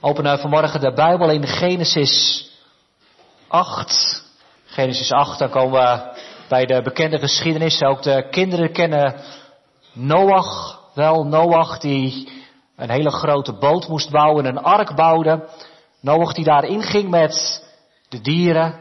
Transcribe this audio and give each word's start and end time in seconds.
openen 0.00 0.38
vanmorgen 0.38 0.80
de 0.80 0.92
Bijbel 0.92 1.30
in 1.30 1.46
Genesis 1.46 2.46
8. 3.48 4.24
Genesis 4.64 5.12
8, 5.12 5.38
dan 5.38 5.50
komen 5.50 5.80
we 5.80 6.20
bij 6.48 6.66
de 6.66 6.82
bekende 6.82 7.18
geschiedenis. 7.18 7.82
Ook 7.82 8.02
de 8.02 8.28
kinderen 8.30 8.72
kennen 8.72 9.14
Noach 9.92 10.80
wel. 10.94 11.24
Noach 11.24 11.78
die 11.78 12.28
een 12.76 12.90
hele 12.90 13.10
grote 13.10 13.52
boot 13.52 13.88
moest 13.88 14.10
bouwen, 14.10 14.44
een 14.44 14.62
ark 14.62 14.94
bouwde. 14.94 15.48
Noach 16.00 16.32
die 16.32 16.44
daarin 16.44 16.82
ging 16.82 17.10
met 17.10 17.64
de 18.08 18.20
dieren. 18.20 18.74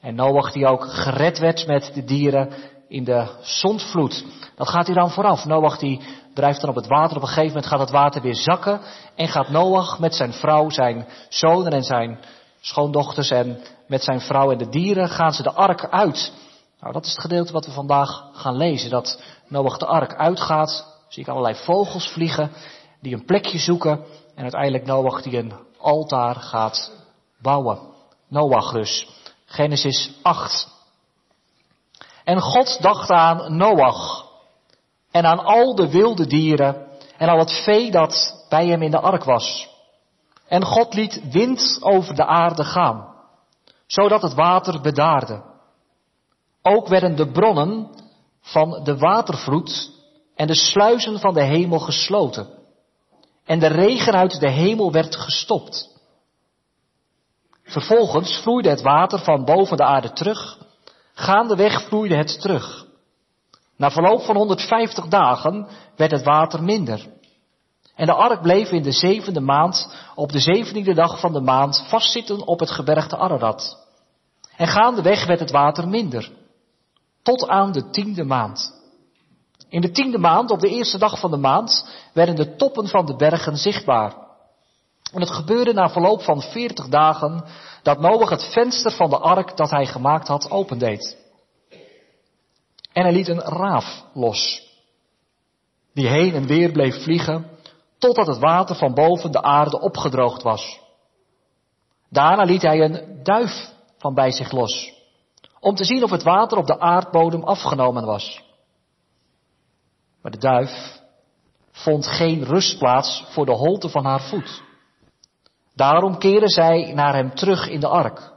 En 0.00 0.14
Noach 0.14 0.52
die 0.52 0.66
ook 0.66 0.84
gered 0.84 1.38
werd 1.38 1.66
met 1.66 1.90
de 1.94 2.04
dieren 2.04 2.52
in 2.90 3.04
de 3.04 3.26
zondvloed. 3.40 4.24
Dat 4.56 4.68
gaat 4.68 4.86
hier 4.86 4.94
dan 4.94 5.10
vooraf. 5.10 5.44
Noach 5.44 5.78
die 5.78 6.00
drijft 6.34 6.60
dan 6.60 6.70
op 6.70 6.76
het 6.76 6.86
water. 6.86 7.16
Op 7.16 7.22
een 7.22 7.28
gegeven 7.28 7.48
moment 7.48 7.66
gaat 7.66 7.78
het 7.80 7.90
water 7.90 8.22
weer 8.22 8.36
zakken. 8.36 8.80
En 9.14 9.28
gaat 9.28 9.48
Noach 9.48 9.98
met 9.98 10.14
zijn 10.14 10.32
vrouw, 10.32 10.70
zijn 10.70 11.06
zonen 11.28 11.72
en 11.72 11.82
zijn 11.82 12.18
schoondochters 12.60 13.30
en 13.30 13.58
met 13.86 14.02
zijn 14.02 14.20
vrouw 14.20 14.50
en 14.50 14.58
de 14.58 14.68
dieren 14.68 15.08
gaan 15.08 15.32
ze 15.32 15.42
de 15.42 15.52
ark 15.52 15.88
uit. 15.88 16.32
Nou, 16.80 16.92
dat 16.92 17.04
is 17.04 17.10
het 17.10 17.20
gedeelte 17.20 17.52
wat 17.52 17.66
we 17.66 17.72
vandaag 17.72 18.28
gaan 18.32 18.56
lezen. 18.56 18.90
Dat 18.90 19.22
Noach 19.48 19.78
de 19.78 19.86
ark 19.86 20.14
uitgaat. 20.14 20.98
Zie 21.08 21.22
ik 21.22 21.28
allerlei 21.28 21.54
vogels 21.54 22.08
vliegen 22.08 22.50
die 23.00 23.14
een 23.14 23.24
plekje 23.24 23.58
zoeken. 23.58 24.04
En 24.34 24.42
uiteindelijk 24.42 24.86
Noach 24.86 25.22
die 25.22 25.38
een 25.38 25.52
altaar 25.78 26.34
gaat 26.34 26.92
bouwen. 27.42 27.78
Noach 28.28 28.72
dus. 28.72 29.08
Genesis 29.44 30.10
8. 30.22 30.79
En 32.30 32.40
God 32.40 32.82
dacht 32.82 33.10
aan 33.10 33.56
Noach 33.56 34.26
en 35.10 35.24
aan 35.24 35.44
al 35.44 35.74
de 35.74 35.90
wilde 35.90 36.26
dieren 36.26 36.86
en 37.16 37.28
al 37.28 37.38
het 37.38 37.62
vee 37.64 37.90
dat 37.90 38.44
bij 38.48 38.66
hem 38.66 38.82
in 38.82 38.90
de 38.90 39.00
ark 39.00 39.24
was. 39.24 39.68
En 40.48 40.64
God 40.64 40.94
liet 40.94 41.30
wind 41.30 41.78
over 41.80 42.14
de 42.14 42.26
aarde 42.26 42.64
gaan, 42.64 43.14
zodat 43.86 44.22
het 44.22 44.34
water 44.34 44.80
bedaarde. 44.80 45.42
Ook 46.62 46.88
werden 46.88 47.16
de 47.16 47.30
bronnen 47.30 47.90
van 48.40 48.80
de 48.84 48.98
watervloed 48.98 49.90
en 50.34 50.46
de 50.46 50.54
sluizen 50.54 51.18
van 51.18 51.34
de 51.34 51.44
hemel 51.44 51.78
gesloten. 51.78 52.48
En 53.44 53.58
de 53.58 53.66
regen 53.66 54.14
uit 54.14 54.40
de 54.40 54.50
hemel 54.50 54.92
werd 54.92 55.16
gestopt. 55.16 55.98
Vervolgens 57.62 58.40
vloeide 58.42 58.68
het 58.68 58.82
water 58.82 59.18
van 59.18 59.44
boven 59.44 59.76
de 59.76 59.84
aarde 59.84 60.12
terug. 60.12 60.68
Gaandeweg 61.20 61.82
vloeide 61.82 62.16
het 62.16 62.40
terug. 62.40 62.86
Na 63.76 63.90
verloop 63.90 64.22
van 64.22 64.36
150 64.36 65.06
dagen 65.06 65.68
werd 65.96 66.10
het 66.10 66.22
water 66.22 66.62
minder. 66.62 67.06
En 67.94 68.06
de 68.06 68.12
ark 68.12 68.42
bleef 68.42 68.70
in 68.70 68.82
de 68.82 68.92
zevende 68.92 69.40
maand, 69.40 69.96
op 70.14 70.32
de 70.32 70.38
zeventiende 70.38 70.94
dag 70.94 71.20
van 71.20 71.32
de 71.32 71.40
maand, 71.40 71.84
vastzitten 71.88 72.46
op 72.46 72.60
het 72.60 72.70
gebergte 72.70 73.16
Ararat. 73.16 73.86
En 74.56 74.66
gaandeweg 74.66 75.26
werd 75.26 75.40
het 75.40 75.50
water 75.50 75.88
minder. 75.88 76.30
Tot 77.22 77.48
aan 77.48 77.72
de 77.72 77.90
tiende 77.90 78.24
maand. 78.24 78.72
In 79.68 79.80
de 79.80 79.90
tiende 79.90 80.18
maand, 80.18 80.50
op 80.50 80.60
de 80.60 80.68
eerste 80.68 80.98
dag 80.98 81.20
van 81.20 81.30
de 81.30 81.36
maand, 81.36 81.88
werden 82.12 82.36
de 82.36 82.56
toppen 82.56 82.88
van 82.88 83.06
de 83.06 83.16
bergen 83.16 83.56
zichtbaar. 83.56 84.14
En 85.12 85.20
het 85.20 85.30
gebeurde 85.30 85.72
na 85.72 85.90
verloop 85.90 86.22
van 86.22 86.42
veertig 86.42 86.88
dagen 86.88 87.44
dat 87.82 88.00
Noach 88.00 88.30
het 88.30 88.52
venster 88.52 88.92
van 88.92 89.10
de 89.10 89.18
ark 89.18 89.56
dat 89.56 89.70
hij 89.70 89.86
gemaakt 89.86 90.28
had 90.28 90.50
opendeed. 90.50 91.18
En 92.92 93.02
hij 93.02 93.12
liet 93.12 93.28
een 93.28 93.40
raaf 93.40 94.04
los, 94.14 94.68
die 95.94 96.08
heen 96.08 96.34
en 96.34 96.46
weer 96.46 96.72
bleef 96.72 97.02
vliegen, 97.02 97.46
totdat 97.98 98.26
het 98.26 98.38
water 98.38 98.76
van 98.76 98.94
boven 98.94 99.32
de 99.32 99.42
aarde 99.42 99.80
opgedroogd 99.80 100.42
was. 100.42 100.80
Daarna 102.08 102.42
liet 102.42 102.62
hij 102.62 102.80
een 102.80 103.20
duif 103.22 103.72
van 103.98 104.14
bij 104.14 104.30
zich 104.30 104.52
los, 104.52 104.92
om 105.60 105.74
te 105.74 105.84
zien 105.84 106.02
of 106.02 106.10
het 106.10 106.22
water 106.22 106.58
op 106.58 106.66
de 106.66 106.80
aardbodem 106.80 107.42
afgenomen 107.42 108.04
was. 108.04 108.42
Maar 110.22 110.32
de 110.32 110.38
duif 110.38 111.00
vond 111.70 112.06
geen 112.06 112.44
rustplaats 112.44 113.24
voor 113.28 113.46
de 113.46 113.52
holte 113.52 113.88
van 113.88 114.04
haar 114.04 114.20
voet. 114.20 114.62
Daarom 115.80 116.18
keerde 116.18 116.48
zij 116.48 116.92
naar 116.94 117.14
hem 117.14 117.34
terug 117.34 117.68
in 117.68 117.80
de 117.80 117.88
ark, 117.88 118.32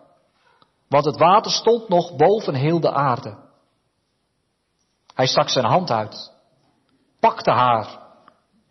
want 0.87 1.05
het 1.05 1.17
water 1.17 1.51
stond 1.51 1.89
nog 1.89 2.15
boven 2.15 2.53
heel 2.53 2.79
de 2.79 2.91
aarde. 2.91 3.37
Hij 5.13 5.27
stak 5.27 5.49
zijn 5.49 5.65
hand 5.65 5.91
uit, 5.91 6.31
pakte 7.19 7.51
haar 7.51 7.99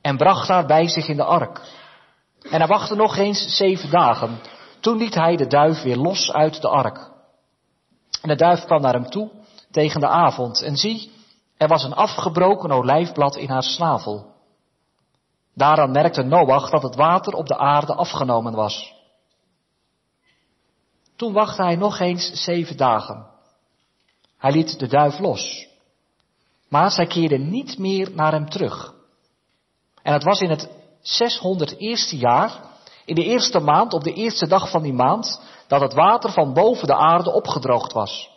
en 0.00 0.16
bracht 0.16 0.48
haar 0.48 0.66
bij 0.66 0.88
zich 0.88 1.08
in 1.08 1.16
de 1.16 1.24
ark. 1.24 1.60
En 2.42 2.58
hij 2.58 2.66
wachtte 2.66 2.94
nog 2.94 3.16
eens 3.16 3.56
zeven 3.56 3.90
dagen. 3.90 4.40
Toen 4.80 4.96
liet 4.96 5.14
hij 5.14 5.36
de 5.36 5.46
duif 5.46 5.82
weer 5.82 5.96
los 5.96 6.32
uit 6.32 6.60
de 6.60 6.68
ark. 6.68 7.10
En 8.22 8.28
de 8.28 8.36
duif 8.36 8.64
kwam 8.64 8.80
naar 8.80 8.94
hem 8.94 9.10
toe 9.10 9.30
tegen 9.70 10.00
de 10.00 10.08
avond. 10.08 10.62
En 10.62 10.76
zie, 10.76 11.12
er 11.56 11.68
was 11.68 11.84
een 11.84 11.94
afgebroken 11.94 12.70
olijfblad 12.70 13.36
in 13.36 13.50
haar 13.50 13.62
snavel. 13.62 14.31
Daaraan 15.54 15.90
merkte 15.90 16.22
Noach 16.22 16.70
dat 16.70 16.82
het 16.82 16.94
water 16.94 17.34
op 17.34 17.46
de 17.46 17.58
aarde 17.58 17.94
afgenomen 17.94 18.54
was. 18.54 18.92
Toen 21.16 21.32
wachtte 21.32 21.62
hij 21.62 21.76
nog 21.76 21.98
eens 21.98 22.30
zeven 22.32 22.76
dagen. 22.76 23.26
Hij 24.38 24.52
liet 24.52 24.78
de 24.78 24.86
duif 24.86 25.18
los. 25.18 25.66
Maar 26.68 26.90
zij 26.90 27.06
keerde 27.06 27.38
niet 27.38 27.78
meer 27.78 28.10
naar 28.14 28.32
hem 28.32 28.48
terug. 28.50 28.94
En 30.02 30.12
het 30.12 30.24
was 30.24 30.40
in 30.40 30.50
het 30.50 30.68
601ste 31.02 32.18
jaar, 32.18 32.60
in 33.04 33.14
de 33.14 33.24
eerste 33.24 33.60
maand, 33.60 33.92
op 33.92 34.02
de 34.02 34.12
eerste 34.12 34.46
dag 34.46 34.70
van 34.70 34.82
die 34.82 34.92
maand, 34.92 35.40
dat 35.66 35.80
het 35.80 35.94
water 35.94 36.30
van 36.32 36.52
boven 36.52 36.86
de 36.86 36.96
aarde 36.96 37.32
opgedroogd 37.32 37.92
was. 37.92 38.30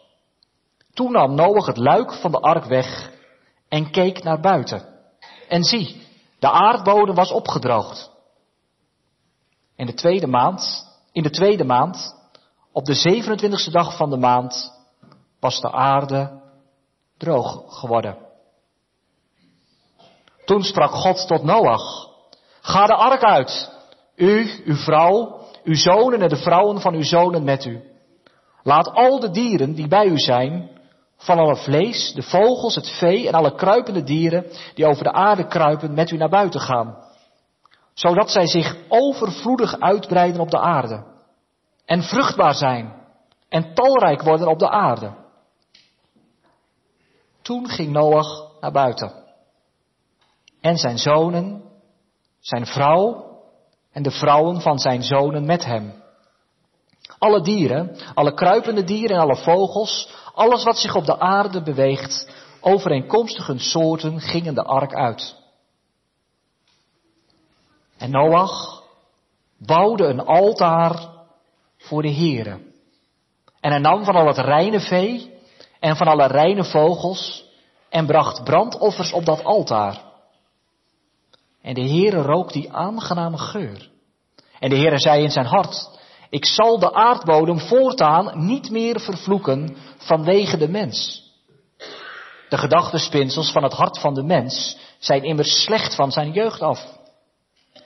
Toen 0.93 1.11
nam 1.11 1.35
Noach 1.35 1.65
het 1.65 1.77
luik 1.77 2.13
van 2.13 2.31
de 2.31 2.39
ark 2.39 2.65
weg 2.65 3.11
en 3.69 3.91
keek 3.91 4.23
naar 4.23 4.39
buiten. 4.39 4.85
En 5.47 5.63
zie, 5.63 6.04
de 6.45 6.51
aardbodem 6.51 7.15
was 7.15 7.31
opgedroogd. 7.31 8.11
In 9.75 9.85
de 9.85 9.93
tweede 9.93 10.27
maand, 10.27 10.87
in 11.11 11.23
de 11.23 11.29
tweede 11.29 11.63
maand, 11.63 12.15
op 12.71 12.85
de 12.85 13.23
27e 13.67 13.71
dag 13.71 13.97
van 13.97 14.09
de 14.09 14.17
maand, 14.17 14.71
was 15.39 15.61
de 15.61 15.71
aarde 15.71 16.41
droog 17.17 17.63
geworden. 17.79 18.17
Toen 20.45 20.63
sprak 20.63 20.91
God 20.91 21.27
tot 21.27 21.43
Noach, 21.43 22.09
ga 22.61 22.85
de 22.85 22.95
ark 22.95 23.23
uit, 23.23 23.71
u, 24.15 24.63
uw 24.65 24.75
vrouw, 24.75 25.39
uw 25.63 25.75
zonen 25.75 26.21
en 26.21 26.29
de 26.29 26.37
vrouwen 26.37 26.81
van 26.81 26.93
uw 26.93 27.03
zonen 27.03 27.43
met 27.43 27.65
u. 27.65 27.83
Laat 28.63 28.87
al 28.93 29.19
de 29.19 29.31
dieren 29.31 29.73
die 29.73 29.87
bij 29.87 30.05
u 30.05 30.17
zijn, 30.17 30.74
van 31.25 31.39
alle 31.39 31.55
vlees, 31.55 32.13
de 32.13 32.23
vogels, 32.23 32.75
het 32.75 32.89
vee 32.89 33.27
en 33.27 33.33
alle 33.33 33.55
kruipende 33.55 34.03
dieren 34.03 34.45
die 34.73 34.85
over 34.85 35.03
de 35.03 35.11
aarde 35.11 35.47
kruipen 35.47 35.93
met 35.93 36.11
u 36.11 36.17
naar 36.17 36.29
buiten 36.29 36.59
gaan. 36.59 36.97
Zodat 37.93 38.31
zij 38.31 38.47
zich 38.47 38.77
overvloedig 38.87 39.79
uitbreiden 39.79 40.41
op 40.41 40.49
de 40.51 40.59
aarde. 40.59 41.03
En 41.85 42.03
vruchtbaar 42.03 42.53
zijn. 42.53 42.93
En 43.49 43.73
talrijk 43.73 44.21
worden 44.21 44.47
op 44.47 44.59
de 44.59 44.69
aarde. 44.69 45.13
Toen 47.41 47.69
ging 47.69 47.91
Noach 47.91 48.51
naar 48.59 48.71
buiten. 48.71 49.11
En 50.61 50.77
zijn 50.77 50.97
zonen, 50.97 51.63
zijn 52.39 52.65
vrouw 52.65 53.25
en 53.91 54.03
de 54.03 54.11
vrouwen 54.11 54.61
van 54.61 54.79
zijn 54.79 55.03
zonen 55.03 55.45
met 55.45 55.65
hem. 55.65 56.03
Alle 57.17 57.41
dieren, 57.41 57.97
alle 58.13 58.33
kruipende 58.33 58.83
dieren 58.83 59.15
en 59.15 59.21
alle 59.21 59.35
vogels, 59.35 60.09
alles 60.33 60.63
wat 60.63 60.77
zich 60.77 60.95
op 60.95 61.05
de 61.05 61.19
aarde 61.19 61.61
beweegt, 61.61 62.29
overeenkomstig 62.61 63.47
hun 63.47 63.59
soorten, 63.59 64.19
gingen 64.19 64.55
de 64.55 64.63
ark 64.63 64.93
uit. 64.93 65.35
En 67.97 68.11
Noach 68.11 68.83
bouwde 69.57 70.05
een 70.05 70.25
altaar 70.25 71.09
voor 71.77 72.01
de 72.01 72.13
Here. 72.13 72.59
En 73.59 73.71
hij 73.71 73.79
nam 73.79 74.03
van 74.03 74.15
al 74.15 74.27
het 74.27 74.37
reine 74.37 74.79
vee 74.79 75.33
en 75.79 75.95
van 75.95 76.07
alle 76.07 76.27
reine 76.27 76.63
vogels 76.63 77.45
en 77.89 78.05
bracht 78.05 78.43
brandoffers 78.43 79.13
op 79.13 79.25
dat 79.25 79.43
altaar. 79.43 80.01
En 81.61 81.73
de 81.73 81.87
Heere 81.87 82.21
rook 82.21 82.53
die 82.53 82.73
aangename 82.73 83.37
geur. 83.37 83.89
En 84.59 84.69
de 84.69 84.75
Heere 84.75 84.99
zei 84.99 85.23
in 85.23 85.31
zijn 85.31 85.45
hart, 85.45 85.94
ik 86.35 86.45
zal 86.45 86.79
de 86.79 86.93
aardbodem 86.93 87.59
voortaan 87.59 88.45
niet 88.45 88.69
meer 88.69 88.99
vervloeken 88.99 89.77
vanwege 89.97 90.57
de 90.57 90.67
mens. 90.67 91.23
De 92.49 92.57
gedachtespinsels 92.57 93.51
van 93.51 93.63
het 93.63 93.73
hart 93.73 93.99
van 93.99 94.13
de 94.13 94.23
mens 94.23 94.77
zijn 94.99 95.23
immers 95.23 95.63
slecht 95.63 95.95
van 95.95 96.11
zijn 96.11 96.31
jeugd 96.31 96.61
af. 96.61 96.97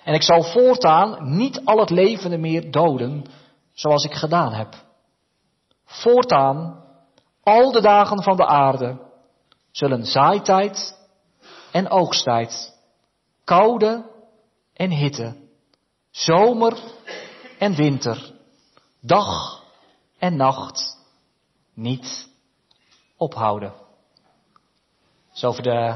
En 0.04 0.14
ik 0.14 0.24
zal 0.24 0.44
voortaan 0.44 1.36
niet 1.36 1.62
al 1.66 1.80
het 1.80 1.90
levende 1.90 2.38
meer 2.38 2.72
doden, 2.72 3.26
zoals 3.74 4.04
ik 4.04 4.14
gedaan 4.14 4.54
heb. 4.54 4.74
Voortaan, 5.86 6.84
al 7.44 7.72
de 7.72 7.82
dagen 7.82 8.24
van 8.24 8.38
de 8.38 8.46
aarde, 8.46 9.00
zullen 9.72 10.06
zaaitijd 10.06 11.08
en 11.72 11.90
oogsttijd, 11.90 12.78
koude 13.44 14.06
en 14.74 14.92
hitte, 14.92 15.36
zomer 16.12 16.78
en 17.60 17.76
winter, 17.76 18.38
dag 19.02 19.64
en 20.18 20.36
nacht 20.36 20.98
niet 21.74 22.30
ophouden. 23.18 23.74
Zo 25.32 25.48
over 25.48 25.64
de 25.64 25.94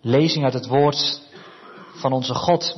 lezing 0.00 0.44
uit 0.44 0.54
het 0.54 0.66
woord 0.66 1.22
van 1.94 2.12
onze 2.12 2.34
God. 2.34 2.76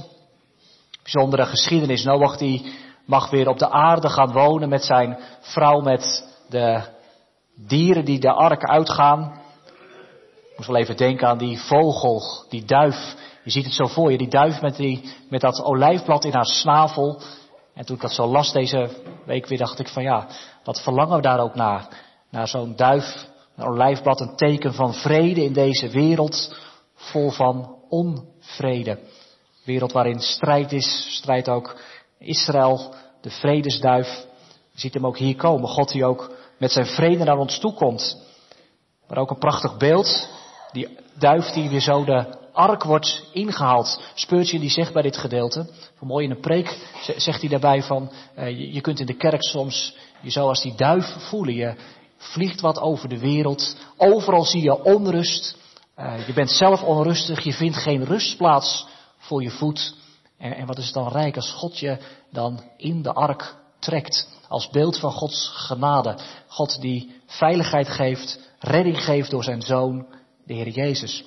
Bijzondere 1.02 1.46
geschiedenis. 1.46 2.04
Noach 2.04 2.36
die 2.36 2.74
mag 3.04 3.30
weer 3.30 3.48
op 3.48 3.58
de 3.58 3.70
aarde 3.70 4.08
gaan 4.08 4.32
wonen 4.32 4.68
met 4.68 4.84
zijn 4.84 5.18
vrouw, 5.40 5.80
met 5.80 6.24
de 6.48 6.82
dieren 7.54 8.04
die 8.04 8.20
de 8.20 8.32
ark 8.32 8.64
uitgaan. 8.64 9.40
Ik 10.50 10.56
moest 10.56 10.68
wel 10.68 10.76
even 10.80 10.96
denken 10.96 11.28
aan 11.28 11.38
die 11.38 11.58
vogel, 11.58 12.22
die 12.48 12.64
duif. 12.64 13.14
Je 13.44 13.50
ziet 13.50 13.64
het 13.64 13.74
zo 13.74 13.86
voor 13.86 14.10
je, 14.10 14.18
die 14.18 14.28
duif 14.28 14.60
met, 14.60 14.76
die, 14.76 15.14
met 15.28 15.40
dat 15.40 15.62
olijfblad 15.62 16.24
in 16.24 16.32
haar 16.32 16.46
snavel. 16.46 17.20
En 17.76 17.84
toen 17.84 17.96
ik 17.96 18.02
dat 18.02 18.12
zo 18.12 18.26
las 18.26 18.52
deze 18.52 18.90
week 19.24 19.46
weer, 19.46 19.58
dacht 19.58 19.78
ik 19.78 19.88
van 19.88 20.02
ja, 20.02 20.26
wat 20.64 20.82
verlangen 20.82 21.16
we 21.16 21.22
daar 21.22 21.40
ook 21.40 21.54
naar? 21.54 21.88
Naar 22.30 22.48
zo'n 22.48 22.76
duif, 22.76 23.26
een 23.56 23.64
olijfblad, 23.64 24.20
een 24.20 24.36
teken 24.36 24.74
van 24.74 24.94
vrede 24.94 25.44
in 25.44 25.52
deze 25.52 25.88
wereld 25.88 26.56
vol 26.94 27.30
van 27.30 27.76
onvrede. 27.88 28.98
Wereld 29.64 29.92
waarin 29.92 30.20
strijd 30.20 30.72
is, 30.72 31.16
strijdt 31.16 31.48
ook 31.48 31.76
Israël, 32.18 32.94
de 33.20 33.30
vredesduif. 33.30 34.26
Je 34.70 34.80
ziet 34.80 34.94
hem 34.94 35.06
ook 35.06 35.18
hier 35.18 35.36
komen. 35.36 35.68
God 35.68 35.92
die 35.92 36.04
ook 36.04 36.36
met 36.58 36.72
zijn 36.72 36.86
vrede 36.86 37.24
naar 37.24 37.38
ons 37.38 37.58
toe 37.58 37.74
komt. 37.74 38.26
Maar 39.08 39.18
ook 39.18 39.30
een 39.30 39.38
prachtig 39.38 39.76
beeld. 39.76 40.28
Die 40.72 40.98
duif 41.18 41.50
die 41.52 41.68
weer 41.68 41.80
zo 41.80 42.04
de 42.04 42.45
ark 42.56 42.82
wordt 42.82 43.24
ingehaald. 43.32 44.00
Speurtje 44.14 44.58
die 44.58 44.70
zegt 44.70 44.92
bij 44.92 45.02
dit 45.02 45.16
gedeelte. 45.16 45.66
Mooi 46.00 46.24
in 46.24 46.30
een 46.30 46.40
preek 46.40 46.78
zegt 47.16 47.40
hij 47.40 47.50
daarbij 47.50 47.82
van. 47.82 48.10
Uh, 48.38 48.74
je 48.74 48.80
kunt 48.80 49.00
in 49.00 49.06
de 49.06 49.16
kerk 49.16 49.42
soms 49.42 49.96
je 50.20 50.30
zo 50.30 50.48
als 50.48 50.62
die 50.62 50.74
duif 50.74 51.14
voelen. 51.18 51.54
Je 51.54 51.74
vliegt 52.16 52.60
wat 52.60 52.80
over 52.80 53.08
de 53.08 53.18
wereld. 53.18 53.76
Overal 53.96 54.44
zie 54.44 54.62
je 54.62 54.84
onrust. 54.84 55.56
Uh, 55.98 56.26
je 56.26 56.32
bent 56.32 56.50
zelf 56.50 56.82
onrustig. 56.82 57.44
Je 57.44 57.52
vindt 57.52 57.76
geen 57.76 58.04
rustplaats 58.04 58.86
voor 59.18 59.42
je 59.42 59.50
voet. 59.50 59.94
En, 60.38 60.56
en 60.56 60.66
wat 60.66 60.78
is 60.78 60.84
het 60.84 60.94
dan 60.94 61.08
rijk 61.08 61.36
als 61.36 61.50
God 61.50 61.78
je 61.78 61.98
dan 62.32 62.62
in 62.76 63.02
de 63.02 63.12
ark 63.12 63.56
trekt. 63.78 64.28
Als 64.48 64.68
beeld 64.68 64.98
van 64.98 65.12
Gods 65.12 65.50
genade. 65.54 66.18
God 66.46 66.80
die 66.80 67.20
veiligheid 67.26 67.88
geeft, 67.88 68.40
redding 68.58 69.04
geeft 69.04 69.30
door 69.30 69.44
zijn 69.44 69.62
zoon, 69.62 70.06
de 70.44 70.54
Heer 70.54 70.68
Jezus. 70.68 71.24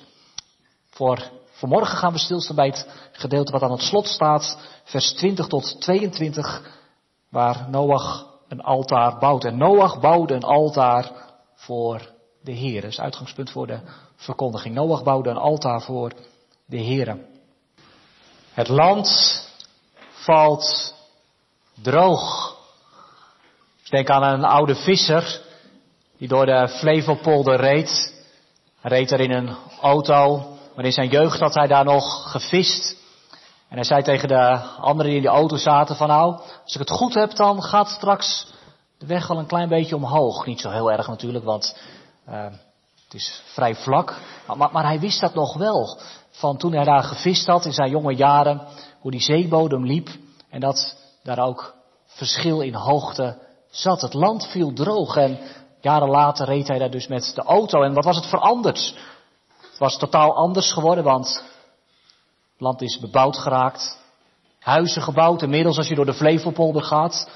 Voor 1.00 1.30
vanmorgen 1.50 1.96
gaan 1.96 2.12
we 2.12 2.18
stilstaan 2.18 2.56
bij 2.56 2.66
het 2.66 2.86
gedeelte 3.12 3.52
wat 3.52 3.62
aan 3.62 3.70
het 3.70 3.82
slot 3.82 4.06
staat, 4.06 4.58
vers 4.84 5.12
20 5.12 5.46
tot 5.46 5.80
22, 5.80 6.62
waar 7.28 7.66
Noach 7.70 8.26
een 8.48 8.60
altaar 8.60 9.18
bouwt. 9.18 9.44
En 9.44 9.56
Noach 9.56 10.00
bouwde 10.00 10.34
een 10.34 10.42
altaar 10.42 11.10
voor 11.54 12.10
de 12.42 12.52
Heer. 12.52 12.80
Dat 12.80 12.90
is 12.90 13.00
uitgangspunt 13.00 13.50
voor 13.50 13.66
de 13.66 13.80
verkondiging. 14.16 14.74
Noach 14.74 15.02
bouwde 15.02 15.30
een 15.30 15.36
altaar 15.36 15.82
voor 15.82 16.12
de 16.66 16.78
Heer. 16.78 17.18
Het 18.52 18.68
land 18.68 19.08
valt 20.10 20.94
droog. 21.82 22.56
Ik 23.84 23.90
denk 23.90 24.10
aan 24.10 24.22
een 24.22 24.44
oude 24.44 24.74
visser 24.74 25.40
die 26.18 26.28
door 26.28 26.46
de 26.46 26.68
Flevopolder 26.68 27.56
reed. 27.60 28.14
Reed 28.80 29.10
er 29.10 29.20
in 29.20 29.32
een 29.32 29.56
auto, 29.80 30.58
maar 30.80 30.88
in 30.88 30.94
zijn 30.94 31.08
jeugd 31.08 31.40
had 31.40 31.54
hij 31.54 31.66
daar 31.66 31.84
nog 31.84 32.30
gevist. 32.30 32.96
En 33.68 33.74
hij 33.76 33.84
zei 33.84 34.02
tegen 34.02 34.28
de 34.28 34.56
anderen 34.80 35.06
die 35.06 35.16
in 35.16 35.22
de 35.22 35.28
auto 35.28 35.56
zaten 35.56 35.96
van 35.96 36.08
nou, 36.08 36.40
als 36.64 36.74
ik 36.74 36.78
het 36.78 36.90
goed 36.90 37.14
heb 37.14 37.34
dan 37.34 37.62
gaat 37.62 37.88
straks 37.88 38.46
de 38.98 39.06
weg 39.06 39.26
wel 39.26 39.38
een 39.38 39.46
klein 39.46 39.68
beetje 39.68 39.96
omhoog. 39.96 40.46
Niet 40.46 40.60
zo 40.60 40.70
heel 40.70 40.92
erg 40.92 41.08
natuurlijk, 41.08 41.44
want 41.44 41.80
uh, 42.28 42.44
het 43.04 43.14
is 43.14 43.42
vrij 43.44 43.74
vlak. 43.74 44.14
Maar, 44.56 44.70
maar, 44.72 44.84
hij 44.84 45.00
wist 45.00 45.20
dat 45.20 45.34
nog 45.34 45.56
wel. 45.56 45.98
Van 46.30 46.56
toen 46.56 46.72
hij 46.72 46.84
daar 46.84 47.02
gevist 47.02 47.46
had 47.46 47.64
in 47.64 47.72
zijn 47.72 47.90
jonge 47.90 48.14
jaren. 48.14 48.60
Hoe 49.00 49.10
die 49.10 49.22
zeebodem 49.22 49.86
liep. 49.86 50.08
En 50.50 50.60
dat 50.60 50.96
daar 51.22 51.38
ook 51.38 51.74
verschil 52.06 52.60
in 52.60 52.74
hoogte 52.74 53.38
zat. 53.70 54.00
Het 54.00 54.14
land 54.14 54.46
viel 54.46 54.72
droog 54.72 55.16
en 55.16 55.38
jaren 55.80 56.08
later 56.08 56.46
reed 56.46 56.68
hij 56.68 56.78
daar 56.78 56.90
dus 56.90 57.06
met 57.06 57.32
de 57.34 57.42
auto. 57.42 57.82
En 57.82 57.94
wat 57.94 58.04
was 58.04 58.16
het 58.16 58.26
veranderd? 58.26 58.94
Was 59.80 59.98
totaal 59.98 60.36
anders 60.36 60.72
geworden, 60.72 61.04
want 61.04 61.44
het 62.52 62.60
land 62.60 62.80
is 62.80 62.98
bebouwd 62.98 63.38
geraakt. 63.38 63.98
Huizen 64.58 65.02
gebouwd, 65.02 65.42
inmiddels 65.42 65.76
als 65.76 65.88
je 65.88 65.94
door 65.94 66.04
de 66.04 66.14
Flevopolder 66.14 66.82
gaat. 66.82 67.30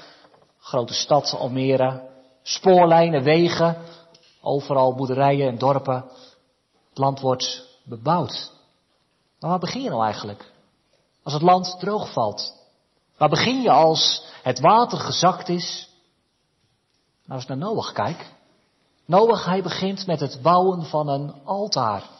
Grote 0.59 0.93
stad 0.93 1.35
Almere. 1.37 2.09
Spoorlijnen, 2.43 3.23
wegen. 3.23 3.77
Overal 4.41 4.95
boerderijen 4.95 5.47
en 5.47 5.57
dorpen. 5.57 6.05
Het 6.89 6.97
land 6.97 7.19
wordt 7.19 7.67
bebouwd. 7.83 8.51
Maar 9.39 9.49
waar 9.49 9.59
begin 9.59 9.81
je 9.81 9.89
nou 9.89 10.03
eigenlijk? 10.03 10.51
Als 11.23 11.33
het 11.33 11.43
land 11.43 11.79
droog 11.79 12.13
valt. 12.13 12.53
Waar 13.17 13.29
begin 13.29 13.61
je 13.61 13.71
als 13.71 14.23
het 14.43 14.59
water 14.59 14.99
gezakt 14.99 15.49
is? 15.49 15.89
Nou 17.25 17.39
eens 17.39 17.49
naar 17.49 17.57
Noach 17.57 17.91
kijk. 17.91 18.33
Noach 19.05 19.45
hij 19.45 19.61
begint 19.61 20.07
met 20.07 20.19
het 20.19 20.39
bouwen 20.41 20.83
van 20.85 21.07
een 21.07 21.33
altaar. 21.43 22.14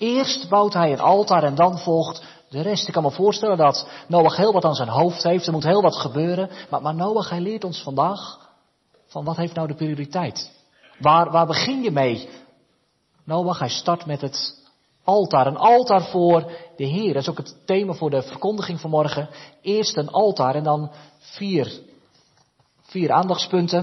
Eerst 0.00 0.48
bouwt 0.48 0.72
hij 0.72 0.92
een 0.92 1.00
altaar 1.00 1.42
en 1.42 1.54
dan 1.54 1.78
volgt 1.78 2.22
de 2.48 2.60
rest. 2.60 2.86
Ik 2.86 2.92
kan 2.92 3.02
me 3.02 3.10
voorstellen 3.10 3.56
dat 3.56 3.88
Noach 4.08 4.36
heel 4.36 4.52
wat 4.52 4.64
aan 4.64 4.74
zijn 4.74 4.88
hoofd 4.88 5.22
heeft. 5.22 5.46
Er 5.46 5.52
moet 5.52 5.64
heel 5.64 5.82
wat 5.82 5.96
gebeuren. 5.96 6.50
Maar, 6.70 6.82
maar 6.82 6.94
Noach 6.94 7.30
hij 7.30 7.40
leert 7.40 7.64
ons 7.64 7.82
vandaag 7.82 8.38
van 9.06 9.24
wat 9.24 9.36
heeft 9.36 9.54
nou 9.54 9.68
de 9.68 9.74
prioriteit? 9.74 10.50
Waar, 10.98 11.30
waar 11.30 11.46
begin 11.46 11.82
je 11.82 11.90
mee? 11.90 12.28
Noach 13.24 13.58
hij 13.58 13.68
start 13.68 14.06
met 14.06 14.20
het 14.20 14.68
altaar. 15.04 15.46
Een 15.46 15.56
altaar 15.56 16.02
voor 16.02 16.52
de 16.76 16.84
Heer. 16.84 17.12
Dat 17.12 17.22
is 17.22 17.28
ook 17.28 17.36
het 17.36 17.56
thema 17.66 17.92
voor 17.92 18.10
de 18.10 18.22
verkondiging 18.22 18.80
vanmorgen. 18.80 19.28
Eerst 19.62 19.96
een 19.96 20.10
altaar 20.10 20.54
en 20.54 20.64
dan 20.64 20.90
vier, 21.18 21.80
vier 22.82 23.12
aandachtspunten. 23.12 23.78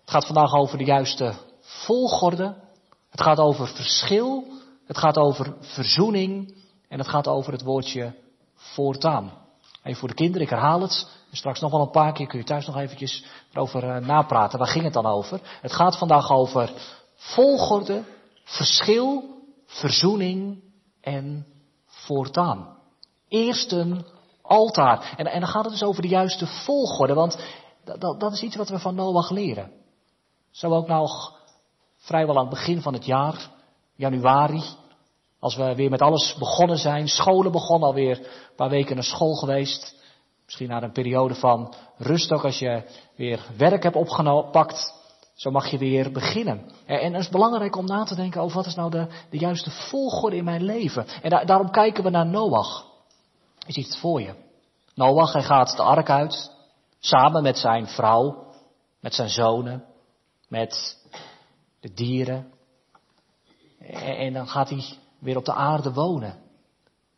Het 0.00 0.10
gaat 0.10 0.26
vandaag 0.26 0.54
over 0.54 0.78
de 0.78 0.84
juiste 0.84 1.34
volgorde. 1.60 2.54
Het 3.10 3.20
gaat 3.20 3.38
over 3.38 3.66
verschil. 3.66 4.53
Het 4.86 4.98
gaat 4.98 5.16
over 5.16 5.54
verzoening. 5.60 6.62
En 6.88 6.98
het 6.98 7.08
gaat 7.08 7.28
over 7.28 7.52
het 7.52 7.62
woordje 7.62 8.14
voortaan. 8.54 9.32
Even 9.82 9.98
voor 9.98 10.08
de 10.08 10.14
kinderen, 10.14 10.42
ik 10.42 10.48
herhaal 10.48 10.80
het. 10.80 11.08
straks 11.32 11.60
nog 11.60 11.70
wel 11.70 11.80
een 11.80 11.90
paar 11.90 12.12
keer 12.12 12.26
kun 12.26 12.38
je 12.38 12.44
thuis 12.44 12.66
nog 12.66 12.76
eventjes 12.76 13.24
erover 13.52 13.84
uh, 13.84 14.06
napraten. 14.06 14.58
Waar 14.58 14.68
ging 14.68 14.84
het 14.84 14.92
dan 14.92 15.06
over? 15.06 15.40
Het 15.60 15.72
gaat 15.72 15.98
vandaag 15.98 16.30
over 16.30 16.72
volgorde, 17.14 18.04
verschil, 18.44 19.24
verzoening 19.66 20.62
en 21.00 21.46
voortaan. 21.86 22.76
Eerst 23.28 23.72
een 23.72 24.06
altaar. 24.42 25.14
En, 25.16 25.26
en 25.26 25.40
dan 25.40 25.48
gaat 25.48 25.64
het 25.64 25.72
dus 25.72 25.82
over 25.82 26.02
de 26.02 26.08
juiste 26.08 26.46
volgorde, 26.46 27.14
want 27.14 27.38
dat, 27.84 28.20
dat, 28.20 28.32
is 28.32 28.42
iets 28.42 28.56
wat 28.56 28.68
we 28.68 28.78
van 28.78 28.94
Noach 28.94 29.30
leren. 29.30 29.70
Zo 30.50 30.70
ook 30.70 30.86
nog 30.86 31.40
vrijwel 31.96 32.36
aan 32.36 32.46
het 32.46 32.54
begin 32.54 32.82
van 32.82 32.92
het 32.92 33.04
jaar, 33.04 33.50
januari, 33.94 34.62
als 35.44 35.56
we 35.56 35.74
weer 35.74 35.90
met 35.90 36.02
alles 36.02 36.34
begonnen 36.38 36.78
zijn, 36.78 37.08
scholen 37.08 37.52
begonnen, 37.52 37.88
alweer 37.88 38.18
een 38.18 38.56
paar 38.56 38.68
weken 38.68 38.94
naar 38.94 39.04
school 39.04 39.34
geweest. 39.34 39.94
Misschien 40.44 40.68
na 40.68 40.82
een 40.82 40.92
periode 40.92 41.34
van 41.34 41.74
rust 41.96 42.32
ook 42.32 42.44
als 42.44 42.58
je 42.58 42.82
weer 43.16 43.46
werk 43.56 43.82
hebt 43.82 43.96
opgepakt. 43.96 44.94
Zo 45.34 45.50
mag 45.50 45.70
je 45.70 45.78
weer 45.78 46.12
beginnen. 46.12 46.70
En 46.86 47.12
het 47.12 47.22
is 47.22 47.28
belangrijk 47.28 47.76
om 47.76 47.84
na 47.84 48.04
te 48.04 48.14
denken 48.14 48.40
over 48.40 48.56
wat 48.56 48.66
is 48.66 48.74
nou 48.74 48.90
de, 48.90 49.06
de 49.30 49.38
juiste 49.38 49.70
volgorde 49.70 50.36
in 50.36 50.44
mijn 50.44 50.62
leven. 50.62 51.06
En 51.22 51.46
daarom 51.46 51.70
kijken 51.70 52.04
we 52.04 52.10
naar 52.10 52.26
Noach. 52.26 52.86
Ziet 53.66 53.86
het 53.86 53.96
voor 53.96 54.20
je. 54.20 54.34
Noach, 54.94 55.32
hij 55.32 55.42
gaat 55.42 55.76
de 55.76 55.82
ark 55.82 56.10
uit. 56.10 56.50
Samen 56.98 57.42
met 57.42 57.58
zijn 57.58 57.86
vrouw. 57.86 58.46
Met 59.00 59.14
zijn 59.14 59.28
zonen. 59.28 59.84
Met 60.48 60.96
de 61.80 61.92
dieren. 61.92 62.52
En, 64.02 64.32
dan 64.32 64.48
gaat 64.48 64.68
hij 64.68 65.02
weer 65.18 65.36
op 65.36 65.44
de 65.44 65.54
aarde 65.54 65.92
wonen. 65.92 66.38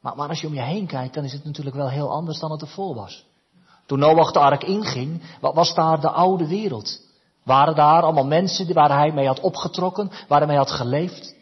Maar, 0.01 0.17
maar 0.17 0.29
als 0.29 0.41
je 0.41 0.47
om 0.47 0.55
je 0.55 0.63
heen 0.63 0.87
kijkt, 0.87 1.15
dan 1.15 1.25
is 1.25 1.33
het 1.33 1.45
natuurlijk 1.45 1.77
wel 1.77 1.91
heel 1.91 2.11
anders 2.11 2.39
dan 2.39 2.51
het 2.51 2.61
ervoor 2.61 2.95
was. 2.95 3.25
Toen 3.87 3.99
Noach 3.99 4.33
de 4.33 4.39
ark 4.39 4.65
inging, 4.65 5.23
was 5.41 5.75
daar 5.75 6.01
de 6.01 6.11
oude 6.11 6.47
wereld? 6.49 7.01
Waren 7.43 7.75
daar 7.75 8.03
allemaal 8.03 8.27
mensen 8.27 8.75
waar 8.75 8.99
hij 8.99 9.13
mee 9.13 9.27
had 9.27 9.41
opgetrokken, 9.41 10.11
waar 10.29 10.39
hij 10.39 10.47
mee 10.49 10.57
had 10.57 10.71
geleefd? 10.71 11.35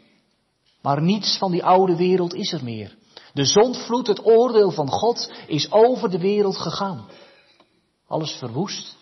Maar 0.82 1.02
niets 1.02 1.38
van 1.38 1.50
die 1.50 1.64
oude 1.64 1.96
wereld 1.96 2.34
is 2.34 2.52
er 2.52 2.64
meer. 2.64 2.96
De 3.32 3.44
zondvloed, 3.44 4.06
het 4.06 4.26
oordeel 4.26 4.70
van 4.70 4.90
God, 4.90 5.32
is 5.46 5.72
over 5.72 6.10
de 6.10 6.18
wereld 6.18 6.56
gegaan. 6.56 7.08
Alles 8.06 8.32
verwoest. 8.32 8.96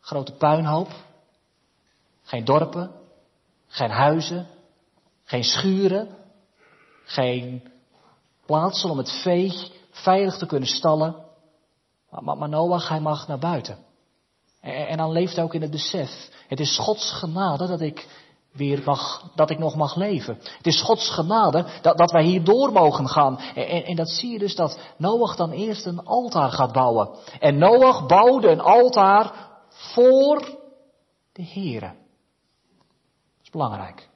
Grote 0.00 0.32
puinhoop. 0.32 0.88
Geen 2.22 2.44
dorpen. 2.44 2.90
Geen 3.66 3.90
huizen. 3.90 4.46
Geen 5.28 5.44
schuren. 5.44 6.16
Geen 7.04 7.62
plaatsen 8.46 8.90
om 8.90 8.98
het 8.98 9.10
vee 9.22 9.72
veilig 9.90 10.38
te 10.38 10.46
kunnen 10.46 10.68
stallen. 10.68 11.16
Maar, 12.10 12.48
Noach, 12.48 12.88
hij 12.88 13.00
mag 13.00 13.28
naar 13.28 13.38
buiten. 13.38 13.78
En, 14.60 14.86
en 14.86 14.96
dan 14.96 15.12
leeft 15.12 15.34
hij 15.34 15.44
ook 15.44 15.54
in 15.54 15.62
het 15.62 15.70
besef. 15.70 16.30
Het 16.46 16.60
is 16.60 16.78
Gods 16.78 17.12
genade 17.12 17.66
dat 17.66 17.80
ik 17.80 18.08
weer 18.52 18.82
mag, 18.84 19.30
dat 19.34 19.50
ik 19.50 19.58
nog 19.58 19.74
mag 19.74 19.96
leven. 19.96 20.38
Het 20.56 20.66
is 20.66 20.82
Gods 20.82 21.10
genade 21.10 21.66
dat, 21.82 21.98
dat 21.98 22.10
wij 22.10 22.24
hier 22.24 22.44
door 22.44 22.72
mogen 22.72 23.08
gaan. 23.08 23.38
En, 23.38 23.84
en, 23.84 23.96
dat 23.96 24.08
zie 24.08 24.32
je 24.32 24.38
dus 24.38 24.54
dat 24.54 24.78
Noach 24.96 25.36
dan 25.36 25.50
eerst 25.50 25.86
een 25.86 26.04
altaar 26.04 26.50
gaat 26.50 26.72
bouwen. 26.72 27.10
En 27.40 27.58
Noach 27.58 28.06
bouwde 28.06 28.48
een 28.48 28.60
altaar 28.60 29.32
voor 29.68 30.58
de 31.32 31.44
Here. 31.44 31.80
Dat 31.80 33.42
is 33.42 33.50
belangrijk. 33.50 34.08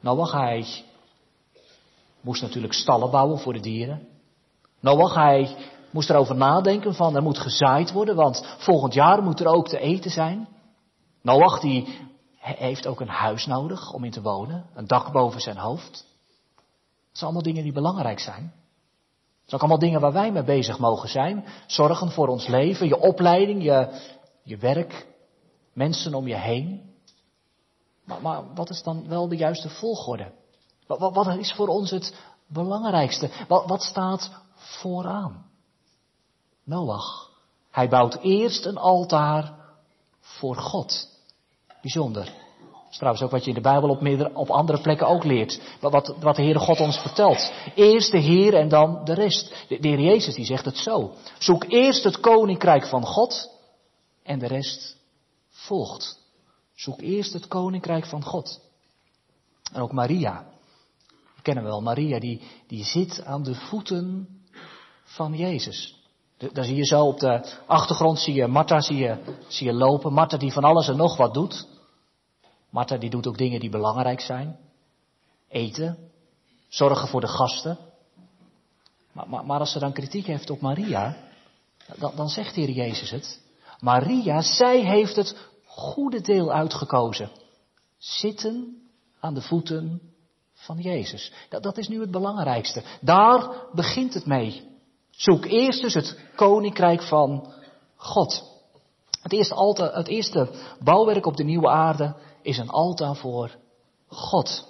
Noach, 0.00 0.32
hij 0.32 0.84
moest 2.20 2.42
natuurlijk 2.42 2.72
stallen 2.72 3.10
bouwen 3.10 3.38
voor 3.38 3.52
de 3.52 3.60
dieren. 3.60 4.08
Noach, 4.80 5.14
hij 5.14 5.56
moest 5.90 6.10
erover 6.10 6.36
nadenken 6.36 6.94
van 6.94 7.16
er 7.16 7.22
moet 7.22 7.38
gezaaid 7.38 7.92
worden, 7.92 8.16
want 8.16 8.56
volgend 8.58 8.94
jaar 8.94 9.22
moet 9.22 9.40
er 9.40 9.46
ook 9.46 9.68
te 9.68 9.78
eten 9.78 10.10
zijn. 10.10 10.48
Noach 11.22 11.60
die 11.60 11.98
heeft 12.38 12.86
ook 12.86 13.00
een 13.00 13.08
huis 13.08 13.46
nodig 13.46 13.92
om 13.92 14.04
in 14.04 14.10
te 14.10 14.22
wonen, 14.22 14.66
een 14.74 14.86
dak 14.86 15.12
boven 15.12 15.40
zijn 15.40 15.56
hoofd. 15.56 15.90
Dat 15.92 17.18
zijn 17.18 17.24
allemaal 17.24 17.42
dingen 17.42 17.62
die 17.62 17.72
belangrijk 17.72 18.20
zijn. 18.20 18.42
Dat 18.42 19.48
zijn 19.48 19.54
ook 19.54 19.60
allemaal 19.60 19.78
dingen 19.78 20.00
waar 20.00 20.12
wij 20.12 20.32
mee 20.32 20.44
bezig 20.44 20.78
mogen 20.78 21.08
zijn. 21.08 21.44
Zorgen 21.66 22.10
voor 22.10 22.28
ons 22.28 22.46
leven, 22.46 22.86
je 22.86 23.00
opleiding, 23.00 23.62
je, 23.62 24.00
je 24.42 24.56
werk, 24.56 25.06
mensen 25.72 26.14
om 26.14 26.28
je 26.28 26.36
heen. 26.36 26.89
Maar, 28.18 28.54
wat 28.54 28.70
is 28.70 28.82
dan 28.82 29.08
wel 29.08 29.28
de 29.28 29.36
juiste 29.36 29.68
volgorde? 29.68 30.32
Wat, 30.86 30.98
wat, 30.98 31.14
wat 31.14 31.36
is 31.36 31.52
voor 31.52 31.68
ons 31.68 31.90
het 31.90 32.14
belangrijkste? 32.46 33.30
Wat, 33.48 33.66
wat 33.66 33.82
staat 33.82 34.30
vooraan? 34.54 35.46
Noach. 36.64 37.30
Hij 37.70 37.88
bouwt 37.88 38.18
eerst 38.20 38.64
een 38.66 38.78
altaar 38.78 39.54
voor 40.20 40.56
God. 40.56 41.08
Bijzonder. 41.80 42.24
Dat 42.24 42.90
is 42.90 42.96
trouwens 42.96 43.24
ook 43.24 43.30
wat 43.30 43.44
je 43.44 43.48
in 43.48 43.56
de 43.56 43.60
Bijbel 43.68 43.88
op, 43.88 44.00
meerdere, 44.00 44.34
op 44.34 44.50
andere 44.50 44.80
plekken 44.80 45.06
ook 45.06 45.24
leert. 45.24 45.60
Wat, 45.80 46.14
wat 46.20 46.36
de 46.36 46.42
Heere 46.42 46.58
God 46.58 46.80
ons 46.80 46.96
vertelt. 46.96 47.52
Eerst 47.74 48.10
de 48.10 48.18
Heer 48.18 48.54
en 48.54 48.68
dan 48.68 49.04
de 49.04 49.14
rest. 49.14 49.66
De, 49.68 49.80
de 49.80 49.88
Heer 49.88 50.00
Jezus 50.00 50.34
die 50.34 50.44
zegt 50.44 50.64
het 50.64 50.76
zo. 50.76 51.12
Zoek 51.38 51.64
eerst 51.68 52.04
het 52.04 52.20
koninkrijk 52.20 52.86
van 52.86 53.06
God 53.06 53.50
en 54.22 54.38
de 54.38 54.46
rest 54.46 54.96
volgt. 55.50 56.19
Zoek 56.80 57.00
eerst 57.00 57.32
het 57.32 57.48
koninkrijk 57.48 58.06
van 58.06 58.24
God. 58.24 58.60
En 59.72 59.80
ook 59.80 59.92
Maria. 59.92 60.44
We 61.36 61.42
kennen 61.42 61.64
wel 61.64 61.80
Maria, 61.80 62.18
die, 62.18 62.42
die 62.66 62.84
zit 62.84 63.24
aan 63.24 63.42
de 63.42 63.54
voeten 63.54 64.28
van 65.04 65.36
Jezus. 65.36 65.98
Daar 66.52 66.64
zie 66.64 66.76
je 66.76 66.84
zo 66.84 67.04
op 67.06 67.18
de 67.18 67.58
achtergrond, 67.66 68.18
zie 68.18 68.34
je 68.34 68.46
Martha 68.46 68.80
zie 68.80 68.96
je, 68.96 69.36
zie 69.48 69.66
je 69.66 69.72
lopen. 69.72 70.12
Martha 70.12 70.36
die 70.36 70.52
van 70.52 70.64
alles 70.64 70.88
en 70.88 70.96
nog 70.96 71.16
wat 71.16 71.34
doet. 71.34 71.66
Martha 72.70 72.96
die 72.96 73.10
doet 73.10 73.26
ook 73.26 73.38
dingen 73.38 73.60
die 73.60 73.70
belangrijk 73.70 74.20
zijn. 74.20 74.58
Eten, 75.48 75.98
zorgen 76.68 77.08
voor 77.08 77.20
de 77.20 77.28
gasten. 77.28 77.78
Maar, 79.12 79.28
maar, 79.28 79.46
maar 79.46 79.60
als 79.60 79.72
ze 79.72 79.78
dan 79.78 79.92
kritiek 79.92 80.26
heeft 80.26 80.50
op 80.50 80.60
Maria, 80.60 81.16
dan, 81.96 82.12
dan 82.16 82.28
zegt 82.28 82.54
de 82.54 82.60
Heer 82.60 82.74
Jezus 82.74 83.10
het. 83.10 83.40
Maria, 83.80 84.40
zij 84.40 84.80
heeft 84.84 85.16
het 85.16 85.49
goede 85.80 86.20
deel 86.20 86.52
uitgekozen. 86.52 87.30
Zitten 87.98 88.82
aan 89.20 89.34
de 89.34 89.42
voeten 89.42 90.00
van 90.52 90.78
Jezus. 90.78 91.32
Dat, 91.48 91.62
dat 91.62 91.78
is 91.78 91.88
nu 91.88 92.00
het 92.00 92.10
belangrijkste. 92.10 92.82
Daar 93.00 93.66
begint 93.72 94.14
het 94.14 94.26
mee. 94.26 94.68
Zoek 95.10 95.44
eerst 95.44 95.80
dus 95.82 95.94
het 95.94 96.18
koninkrijk 96.36 97.02
van 97.02 97.52
God. 97.96 98.48
Het 99.22 99.32
eerste, 99.32 99.54
altaar, 99.54 99.94
het 99.94 100.08
eerste 100.08 100.50
bouwwerk 100.80 101.26
op 101.26 101.36
de 101.36 101.44
nieuwe 101.44 101.68
aarde 101.68 102.16
is 102.42 102.58
een 102.58 102.70
altaar 102.70 103.16
voor 103.16 103.56
God. 104.06 104.68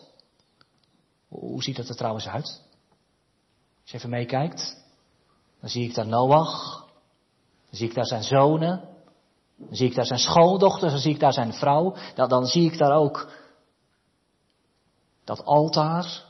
Hoe 1.28 1.62
ziet 1.62 1.76
dat 1.76 1.88
er 1.88 1.96
trouwens 1.96 2.26
uit? 2.26 2.62
Als 3.82 3.90
je 3.90 3.96
even 3.96 4.10
meekijkt, 4.10 4.84
dan 5.60 5.70
zie 5.70 5.88
ik 5.88 5.94
daar 5.94 6.06
Noach, 6.06 6.86
dan 7.68 7.78
zie 7.78 7.88
ik 7.88 7.94
daar 7.94 8.06
zijn 8.06 8.22
zonen, 8.22 8.88
zie 9.70 9.88
ik 9.88 9.94
daar 9.94 10.06
zijn 10.06 10.18
schoondochter, 10.18 10.90
dan 10.90 10.98
zie 10.98 11.14
ik 11.14 11.20
daar 11.20 11.32
zijn 11.32 11.52
vrouw, 11.52 11.94
dan, 12.14 12.28
dan 12.28 12.46
zie 12.46 12.72
ik 12.72 12.78
daar 12.78 12.96
ook 12.96 13.28
dat 15.24 15.44
altaar. 15.44 16.22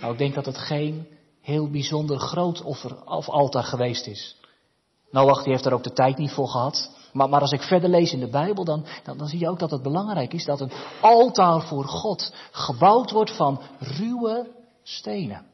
Nou, 0.00 0.12
ik 0.12 0.18
denk 0.18 0.34
dat 0.34 0.46
het 0.46 0.58
geen 0.58 1.06
heel 1.40 1.70
bijzonder 1.70 2.18
groot 2.18 2.62
offer 2.62 3.06
of 3.06 3.28
altaar 3.28 3.64
geweest 3.64 4.06
is. 4.06 4.36
Noach 5.10 5.42
die 5.42 5.52
heeft 5.52 5.64
daar 5.64 5.72
ook 5.72 5.82
de 5.82 5.92
tijd 5.92 6.18
niet 6.18 6.32
voor 6.32 6.48
gehad. 6.48 6.90
Maar, 7.12 7.28
maar 7.28 7.40
als 7.40 7.52
ik 7.52 7.62
verder 7.62 7.90
lees 7.90 8.12
in 8.12 8.20
de 8.20 8.28
Bijbel, 8.28 8.64
dan, 8.64 8.86
dan, 9.04 9.18
dan 9.18 9.26
zie 9.26 9.38
je 9.38 9.48
ook 9.48 9.58
dat 9.58 9.70
het 9.70 9.82
belangrijk 9.82 10.32
is 10.32 10.44
dat 10.44 10.60
een 10.60 10.72
altaar 11.00 11.62
voor 11.62 11.84
God 11.84 12.34
gebouwd 12.50 13.10
wordt 13.10 13.36
van 13.36 13.60
ruwe 13.78 14.50
stenen. 14.82 15.46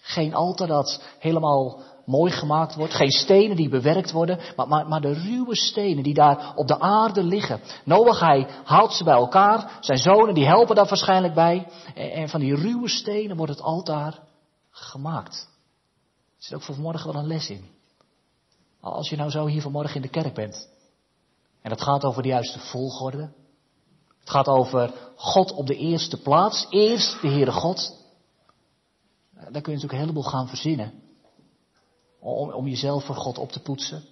Geen 0.00 0.34
altaar 0.34 0.66
dat 0.66 1.02
helemaal 1.18 1.80
mooi 2.04 2.32
gemaakt 2.32 2.74
wordt. 2.74 2.94
Geen 2.94 3.10
stenen 3.10 3.56
die 3.56 3.68
bewerkt 3.68 4.10
worden, 4.10 4.38
maar, 4.56 4.68
maar, 4.68 4.88
maar 4.88 5.00
de 5.00 5.12
ruwe 5.12 5.56
stenen 5.56 6.02
die 6.02 6.14
daar 6.14 6.52
op 6.54 6.66
de 6.66 6.80
aarde 6.80 7.22
liggen. 7.22 7.60
Noach 7.84 8.20
hij 8.20 8.48
haalt 8.64 8.92
ze 8.92 9.04
bij 9.04 9.14
elkaar. 9.14 9.78
Zijn 9.80 9.98
zonen 9.98 10.34
die 10.34 10.46
helpen 10.46 10.76
daar 10.76 10.88
waarschijnlijk 10.88 11.34
bij. 11.34 11.68
En, 11.94 12.10
en 12.10 12.28
van 12.28 12.40
die 12.40 12.54
ruwe 12.54 12.88
stenen 12.88 13.36
wordt 13.36 13.52
het 13.52 13.62
altaar 13.62 14.18
gemaakt. 14.70 15.48
Er 16.36 16.44
zit 16.48 16.54
ook 16.54 16.62
voor 16.62 16.74
vanmorgen 16.74 17.12
wel 17.12 17.22
een 17.22 17.28
les 17.28 17.50
in. 17.50 17.64
Als 18.80 19.08
je 19.08 19.16
nou 19.16 19.30
zo 19.30 19.46
hier 19.46 19.62
vanmorgen 19.62 19.94
in 19.94 20.02
de 20.02 20.08
kerk 20.08 20.34
bent. 20.34 20.68
En 21.62 21.70
het 21.70 21.82
gaat 21.82 22.04
over 22.04 22.22
de 22.22 22.28
juiste 22.28 22.58
volgorde. 22.58 23.32
Het 24.20 24.30
gaat 24.30 24.48
over 24.48 24.94
God 25.16 25.52
op 25.52 25.66
de 25.66 25.76
eerste 25.76 26.22
plaats. 26.22 26.66
Eerst 26.70 27.20
de 27.20 27.28
Heere 27.28 27.52
God. 27.52 28.00
Daar 29.34 29.42
kun 29.42 29.52
je 29.52 29.78
natuurlijk 29.78 29.92
een 29.92 29.98
heleboel 29.98 30.22
gaan 30.22 30.48
verzinnen. 30.48 30.92
Om, 32.22 32.52
om 32.52 32.68
jezelf 32.68 33.04
voor 33.04 33.16
God 33.16 33.38
op 33.38 33.52
te 33.52 33.60
poetsen. 33.60 34.02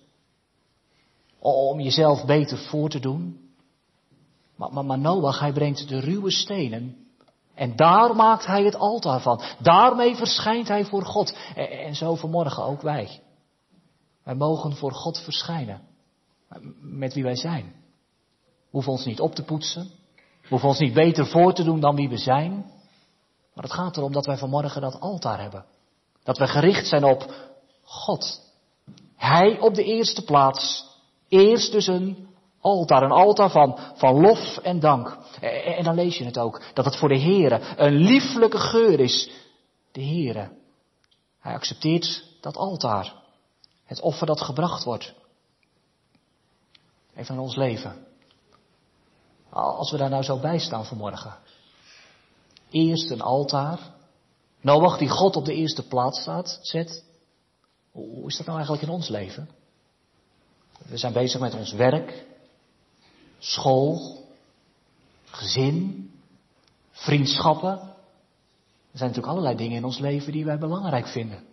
Om 1.39 1.81
jezelf 1.81 2.25
beter 2.25 2.59
voor 2.59 2.89
te 2.89 3.01
doen. 3.01 3.51
Maar, 4.57 4.73
maar, 4.73 4.85
maar 4.85 4.99
Noach, 4.99 5.41
hij 5.41 5.53
brengt 5.53 5.89
de 5.89 6.01
ruwe 6.01 6.31
stenen 6.31 7.01
en 7.61 7.77
daar 7.77 8.17
maakt 8.17 8.47
hij 8.47 8.65
het 8.65 8.75
altaar 8.75 9.21
van. 9.21 9.43
Daarmee 9.59 10.17
verschijnt 10.17 10.69
hij 10.69 10.85
voor 10.85 11.05
God. 11.05 11.37
En 11.55 11.95
zo 11.95 12.15
vanmorgen 12.15 12.65
ook 12.65 12.83
wij. 12.83 13.23
Wij 14.25 14.35
mogen 14.35 14.77
voor 14.77 14.93
God 14.93 15.19
verschijnen. 15.19 15.81
Met 16.81 17.15
wie 17.15 17.23
wij 17.23 17.37
zijn. 17.37 17.65
We 18.43 18.71
hoeven 18.71 18.93
ons 18.93 19.05
niet 19.05 19.21
op 19.21 19.35
te 19.35 19.45
poetsen. 19.45 19.91
We 20.17 20.49
hoeven 20.49 20.69
ons 20.69 20.79
niet 20.79 20.95
beter 20.95 21.27
voor 21.27 21.53
te 21.55 21.65
doen 21.65 21.81
dan 21.81 21.97
wie 21.97 22.09
we 22.09 22.17
zijn. 22.17 22.53
Maar 23.55 23.65
het 23.65 23.73
gaat 23.73 23.97
erom 23.97 24.13
dat 24.13 24.27
wij 24.27 24.37
vanmorgen 24.37 24.81
dat 24.81 25.01
altaar 25.01 25.41
hebben. 25.41 25.65
Dat 26.23 26.39
we 26.39 26.47
gericht 26.47 26.87
zijn 26.87 27.05
op 27.05 27.50
God. 27.91 28.41
Hij 29.17 29.61
op 29.61 29.75
de 29.75 29.85
eerste 29.85 30.25
plaats. 30.25 30.85
Eerst 31.29 31.73
dus 31.73 31.87
een 31.87 32.29
altaar. 32.61 33.03
Een 33.03 33.11
altaar 33.11 33.51
van, 33.51 33.79
van 33.95 34.21
lof 34.21 34.57
en 34.57 34.81
dank. 34.81 35.19
En 35.41 35.85
dan 35.85 35.95
lees 35.95 36.19
je 36.19 36.25
het 36.25 36.39
ook, 36.39 36.63
dat 36.75 36.85
het 36.85 36.97
voor 36.97 37.09
de 37.09 37.21
Heere 37.21 37.61
een 37.77 37.95
lieflijke 37.95 38.59
geur 38.59 39.01
is. 39.01 39.31
De 39.93 40.03
Heere. 40.03 40.51
Hij 41.41 41.55
accepteert 41.55 42.25
dat 42.41 42.57
altaar. 42.57 43.15
Het 43.85 44.01
offer 44.01 44.27
dat 44.27 44.41
gebracht 44.41 44.85
wordt. 44.85 45.15
Even 47.17 47.35
in 47.35 47.41
ons 47.41 47.57
leven. 47.57 48.07
Als 49.51 49.91
we 49.91 49.97
daar 49.97 50.11
nou 50.11 50.23
zo 50.23 50.39
bij 50.39 50.59
staan 50.59 50.87
vanmorgen. 50.87 51.39
Eerst 52.71 53.11
een 53.11 53.21
altaar. 53.21 53.79
Noach 54.61 54.99
die 54.99 55.09
God 55.09 55.37
op 55.37 55.45
de 55.45 55.55
eerste 55.55 55.89
plaats 55.89 56.21
staat, 56.21 56.59
zet. 56.63 57.09
Hoe 57.91 58.27
is 58.27 58.37
dat 58.37 58.47
nou 58.47 58.59
eigenlijk 58.59 58.89
in 58.89 58.95
ons 58.95 59.09
leven? 59.09 59.49
We 60.87 60.97
zijn 60.97 61.13
bezig 61.13 61.41
met 61.41 61.55
ons 61.55 61.73
werk, 61.73 62.25
school, 63.39 64.25
gezin, 65.25 66.11
vriendschappen. 66.91 67.79
Er 68.93 68.99
zijn 68.99 69.09
natuurlijk 69.09 69.27
allerlei 69.27 69.57
dingen 69.57 69.77
in 69.77 69.85
ons 69.85 69.99
leven 69.99 70.33
die 70.33 70.45
wij 70.45 70.59
belangrijk 70.59 71.07
vinden. 71.07 71.45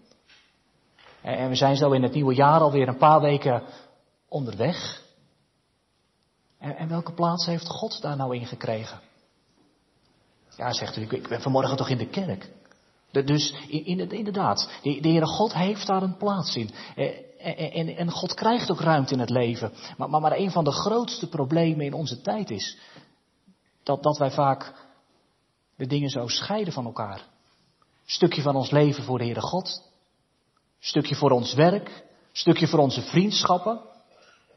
En 1.22 1.50
we 1.50 1.56
zijn 1.56 1.76
zo 1.76 1.92
in 1.92 2.04
het 2.04 2.14
nieuwe 2.14 2.36
jaar 2.36 2.60
alweer 2.60 2.88
een 2.88 2.98
paar 2.98 3.22
weken 3.22 3.64
onderweg. 4.28 5.06
En, 6.58 6.88
welke 6.88 7.14
plaats 7.14 7.46
heeft 7.46 7.68
God 7.68 8.02
daar 8.02 8.16
nou 8.16 8.36
in 8.36 8.46
gekregen? 8.46 9.00
Ja, 10.56 10.74
zegt 10.74 10.98
u, 10.98 11.02
ik 11.02 11.28
ben 11.28 11.42
vanmorgen 11.42 11.78
toch 11.78 11.90
in 11.90 11.98
de 11.98 12.08
kerk. 12.08 12.50
Dus 13.12 13.54
inderdaad, 14.10 14.70
de, 14.82 15.00
Heere 15.02 15.26
God 15.26 15.54
heeft 15.54 15.88
daar 15.88 16.04
een 16.04 16.18
plaats 16.18 16.56
in. 16.56 16.70
En, 17.38 17.96
en, 17.96 18.12
God 18.12 18.34
krijgt 18.34 18.72
ook 18.72 18.80
ruimte 18.80 19.14
in 19.14 19.20
het 19.20 19.30
leven. 19.30 19.74
Maar, 19.98 20.10
maar, 20.10 20.22
maar 20.22 20.38
een 20.38 20.52
van 20.52 20.64
de 20.64 20.72
grootste 20.72 21.28
problemen 21.30 21.86
in 21.86 21.94
onze 21.94 22.22
tijd 22.22 22.50
is 22.50 22.78
dat, 23.84 24.04
dat 24.04 24.18
wij 24.18 24.32
vaak 24.32 24.74
de 25.76 25.88
dingen 25.88 26.10
zo 26.10 26.28
scheiden 26.28 26.74
van 26.74 26.86
elkaar. 26.86 27.22
Stukje 28.06 28.42
van 28.42 28.56
ons 28.56 28.72
leven 28.72 29.04
voor 29.04 29.18
de 29.18 29.24
Heere 29.24 29.42
God. 29.42 29.82
Stukje 30.80 31.16
voor 31.16 31.32
ons 31.32 31.54
werk. 31.54 32.06
Stukje 32.32 32.68
voor 32.68 32.80
onze 32.80 33.02
vriendschappen. 33.02 33.82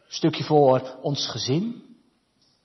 Stukje 0.08 0.44
voor 0.44 0.98
ons 1.02 1.26
gezin. 1.26 1.89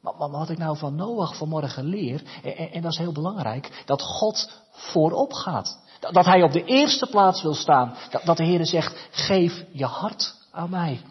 Maar, 0.06 0.16
maar 0.18 0.40
wat 0.40 0.50
ik 0.50 0.58
nou 0.58 0.78
van 0.78 0.96
Noach 0.96 1.38
vanmorgen 1.38 1.84
leer, 1.84 2.24
en, 2.44 2.72
en, 2.72 2.82
dat 2.82 2.92
is 2.92 2.98
heel 2.98 3.12
belangrijk, 3.12 3.84
dat 3.86 4.02
God 4.02 4.52
voorop 4.72 5.34
gaat. 5.34 5.80
Dat, 6.00 6.26
hij 6.26 6.44
op 6.44 6.52
de 6.52 6.64
eerste 6.64 7.06
plaats 7.06 7.42
wil 7.42 7.54
staan. 7.54 7.96
Dat, 8.24 8.38
de 8.38 8.44
Heer 8.44 8.66
zegt, 8.66 9.08
geef 9.12 9.66
je 9.72 9.86
hart 9.86 10.36
aan 10.52 10.70
mij. 10.70 11.02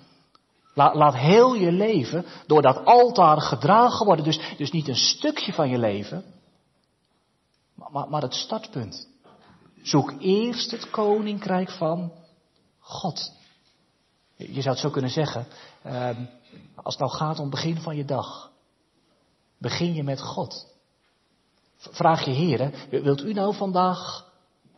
Laat, 0.74 0.94
laat 0.94 1.14
heel 1.14 1.54
je 1.54 1.72
leven 1.72 2.24
door 2.46 2.62
dat 2.62 2.84
altaar 2.84 3.40
gedragen 3.40 4.06
worden. 4.06 4.24
Dus, 4.24 4.40
dus 4.56 4.70
niet 4.70 4.88
een 4.88 4.96
stukje 4.96 5.52
van 5.52 5.68
je 5.68 5.78
leven, 5.78 6.24
maar, 7.74 7.88
maar, 7.92 8.08
maar 8.08 8.22
het 8.22 8.34
startpunt. 8.34 9.08
Zoek 9.82 10.12
eerst 10.18 10.70
het 10.70 10.90
koninkrijk 10.90 11.70
van 11.70 12.12
God. 12.78 13.32
Je 14.36 14.60
zou 14.60 14.68
het 14.68 14.78
zo 14.78 14.90
kunnen 14.90 15.10
zeggen, 15.10 15.46
ehm, 15.82 16.24
als 16.74 16.94
het 16.94 17.02
nou 17.02 17.16
gaat 17.16 17.38
om 17.38 17.50
het 17.50 17.54
begin 17.54 17.80
van 17.80 17.96
je 17.96 18.04
dag, 18.04 18.52
begin 19.64 19.94
je 19.94 20.02
met 20.02 20.20
God. 20.20 20.66
Vraag 21.76 22.24
je 22.24 22.30
heren, 22.30 22.72
wilt 22.90 23.22
u 23.22 23.32
nou 23.32 23.54
vandaag 23.54 24.32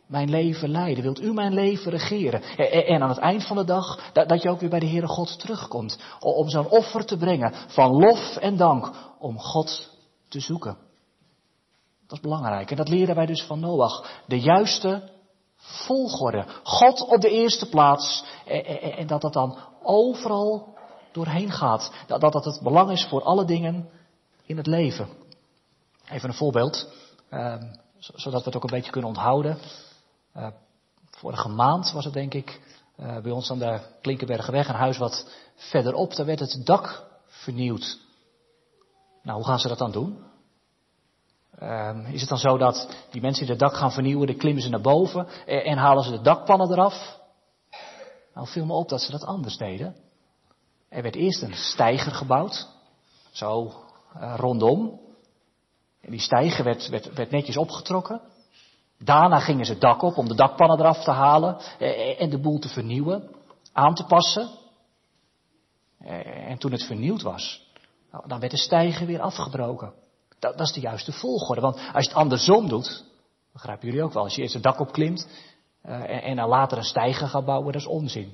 mijn 0.05 0.29
leven 0.29 0.69
leiden? 0.69 1.03
Wilt 1.03 1.21
u 1.21 1.33
mijn 1.33 1.53
leven 1.53 1.91
regeren? 1.91 2.41
En 2.87 3.01
aan 3.01 3.09
het 3.09 3.17
eind 3.17 3.47
van 3.47 3.55
de 3.55 3.63
dag, 3.63 4.11
dat 4.11 4.41
je 4.41 4.49
ook 4.49 4.59
weer 4.59 4.69
bij 4.69 4.79
de 4.79 4.87
Heere 4.87 5.07
God 5.07 5.39
terugkomt. 5.39 5.99
Om 6.19 6.49
zo'n 6.49 6.69
offer 6.69 7.05
te 7.05 7.17
brengen 7.17 7.53
van 7.67 7.91
lof 7.91 8.35
en 8.35 8.57
dank. 8.57 8.91
Om 9.19 9.39
God 9.39 9.89
te 10.29 10.39
zoeken. 10.39 10.77
Dat 12.07 12.17
is 12.17 12.23
belangrijk. 12.23 12.71
En 12.71 12.77
dat 12.77 12.89
leren 12.89 13.15
wij 13.15 13.25
dus 13.25 13.43
van 13.43 13.59
Noach. 13.59 14.21
De 14.27 14.39
juiste 14.39 15.09
volgorde. 15.57 16.45
God 16.63 17.01
op 17.01 17.21
de 17.21 17.29
eerste 17.29 17.69
plaats. 17.69 18.23
En 18.97 19.07
dat 19.07 19.21
dat 19.21 19.33
dan 19.33 19.57
overal 19.83 20.75
doorheen 21.11 21.51
gaat. 21.51 21.91
Dat 22.07 22.21
dat 22.21 22.45
het 22.45 22.59
belang 22.63 22.91
is 22.91 23.05
voor 23.05 23.23
alle 23.23 23.45
dingen 23.45 23.89
in 24.47 24.57
het 24.57 24.67
leven. 24.67 25.07
Even 26.09 26.29
een 26.29 26.35
voorbeeld. 26.35 26.93
Ehm, 27.29 27.73
zodat 27.97 28.39
we 28.39 28.45
het 28.45 28.55
ook 28.55 28.63
een 28.63 28.69
beetje 28.69 28.91
kunnen 28.91 29.09
onthouden. 29.09 29.57
Uh, 30.37 30.47
vorige 31.09 31.49
maand 31.49 31.91
was 31.91 32.05
het 32.05 32.13
denk 32.13 32.33
ik 32.33 32.61
uh, 32.99 33.19
bij 33.19 33.31
ons 33.31 33.51
aan 33.51 33.59
de 33.59 33.79
Klinkenbergenweg, 34.01 34.67
een 34.67 34.75
huis 34.75 34.97
wat 34.97 35.29
verderop, 35.55 36.15
daar 36.15 36.25
werd 36.25 36.39
het 36.39 36.61
dak 36.65 37.05
vernieuwd. 37.25 37.99
Nou, 39.23 39.37
hoe 39.37 39.47
gaan 39.47 39.59
ze 39.59 39.67
dat 39.67 39.77
dan 39.77 39.91
doen? 39.91 40.25
Uh, 41.61 42.13
is 42.13 42.19
het 42.19 42.29
dan 42.29 42.37
zo 42.37 42.57
dat 42.57 42.89
die 43.11 43.21
mensen 43.21 43.45
die 43.45 43.51
het 43.51 43.61
dak 43.63 43.73
gaan 43.75 43.91
vernieuwen, 43.91 44.27
dan 44.27 44.37
klimmen 44.37 44.63
ze 44.63 44.69
naar 44.69 44.81
boven 44.81 45.27
en, 45.45 45.63
en 45.63 45.77
halen 45.77 46.03
ze 46.03 46.11
de 46.11 46.21
dakpannen 46.21 46.71
eraf? 46.71 47.19
Nou, 48.33 48.47
viel 48.47 48.65
me 48.65 48.73
op 48.73 48.89
dat 48.89 49.01
ze 49.01 49.11
dat 49.11 49.23
anders 49.23 49.57
deden. 49.57 49.95
Er 50.89 51.01
werd 51.01 51.15
eerst 51.15 51.41
een 51.41 51.55
steiger 51.55 52.11
gebouwd, 52.11 52.67
zo 53.31 53.73
rondom. 54.35 54.99
En 56.01 56.11
die 56.11 56.19
steiger 56.19 56.63
werd, 56.63 56.89
werd, 57.13 57.31
netjes 57.31 57.57
opgetrokken. 57.57 58.21
Daarna 58.99 59.39
gingen 59.39 59.65
ze 59.65 59.71
het 59.71 59.81
dak 59.81 60.01
op 60.01 60.17
om 60.17 60.27
de 60.27 60.35
dakpannen 60.35 60.79
eraf 60.79 61.03
te 61.03 61.11
halen 61.11 61.57
eh, 61.79 62.21
en 62.21 62.29
de 62.29 62.39
boel 62.39 62.59
te 62.59 62.67
vernieuwen, 62.67 63.29
aan 63.73 63.95
te 63.95 64.03
passen. 64.03 64.49
Eh, 65.99 66.49
en 66.49 66.57
toen 66.57 66.71
het 66.71 66.83
vernieuwd 66.83 67.21
was, 67.21 67.67
nou, 68.11 68.27
dan 68.27 68.39
werd 68.39 68.51
de 68.51 68.57
stijger 68.57 69.07
weer 69.07 69.21
afgebroken. 69.21 69.93
Dat, 70.39 70.57
dat, 70.57 70.67
is 70.67 70.73
de 70.73 70.79
juiste 70.79 71.11
volgorde, 71.11 71.61
want 71.61 71.75
als 71.75 72.03
je 72.03 72.09
het 72.09 72.19
andersom 72.19 72.67
doet, 72.67 73.03
begrijpen 73.53 73.87
jullie 73.87 74.03
ook 74.03 74.13
wel, 74.13 74.23
als 74.23 74.35
je 74.35 74.41
eerst 74.41 74.53
het 74.53 74.63
dak 74.63 74.79
opklimt 74.79 75.27
en, 75.81 76.21
en, 76.21 76.35
dan 76.35 76.49
later 76.49 76.77
een 76.77 76.83
stijger 76.83 77.27
gaat 77.27 77.45
bouwen, 77.45 77.71
dat 77.71 77.81
is 77.81 77.87
onzin. 77.87 78.27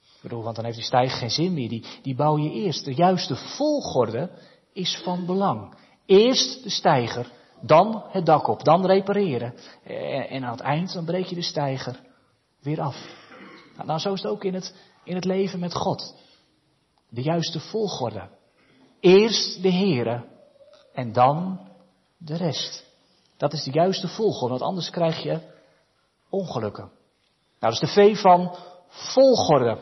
Ik 0.00 0.28
bedoel, 0.28 0.42
want 0.42 0.56
dan 0.56 0.64
heeft 0.64 0.76
die 0.76 0.86
stijger 0.86 1.18
geen 1.18 1.30
zin 1.30 1.54
meer. 1.54 1.68
Die, 1.68 1.84
die 2.02 2.14
bouw 2.14 2.38
je 2.38 2.50
eerst. 2.50 2.84
De 2.84 2.94
juiste 2.94 3.36
volgorde 3.36 4.30
is 4.72 5.00
van 5.04 5.26
belang. 5.26 5.74
Eerst 6.06 6.62
de 6.62 6.70
stijger, 6.70 7.32
dan 7.60 8.04
het 8.08 8.26
dak 8.26 8.46
op, 8.46 8.64
dan 8.64 8.86
repareren. 8.86 9.54
En 10.28 10.44
aan 10.44 10.52
het 10.52 10.60
eind 10.60 10.92
dan 10.92 11.04
breek 11.04 11.26
je 11.26 11.34
de 11.34 11.42
steiger 11.42 12.00
weer 12.60 12.80
af. 12.80 12.96
Nou, 13.74 13.86
nou, 13.86 13.98
zo 13.98 14.12
is 14.12 14.22
het 14.22 14.30
ook 14.30 14.44
in 14.44 14.54
het, 14.54 14.74
in 15.04 15.14
het 15.14 15.24
leven 15.24 15.58
met 15.58 15.74
God. 15.74 16.14
De 17.08 17.22
juiste 17.22 17.60
volgorde. 17.60 18.28
Eerst 19.00 19.62
de 19.62 19.72
Here 19.72 20.24
en 20.92 21.12
dan 21.12 21.60
de 22.18 22.36
rest. 22.36 22.84
Dat 23.36 23.52
is 23.52 23.64
de 23.64 23.70
juiste 23.70 24.08
volgorde, 24.08 24.48
want 24.48 24.62
anders 24.62 24.90
krijg 24.90 25.22
je 25.22 25.40
ongelukken. 26.30 26.90
Nou, 27.58 27.72
dat 27.74 27.82
is 27.82 27.94
de 27.94 28.00
V 28.00 28.20
van 28.20 28.56
volgorde. 28.88 29.78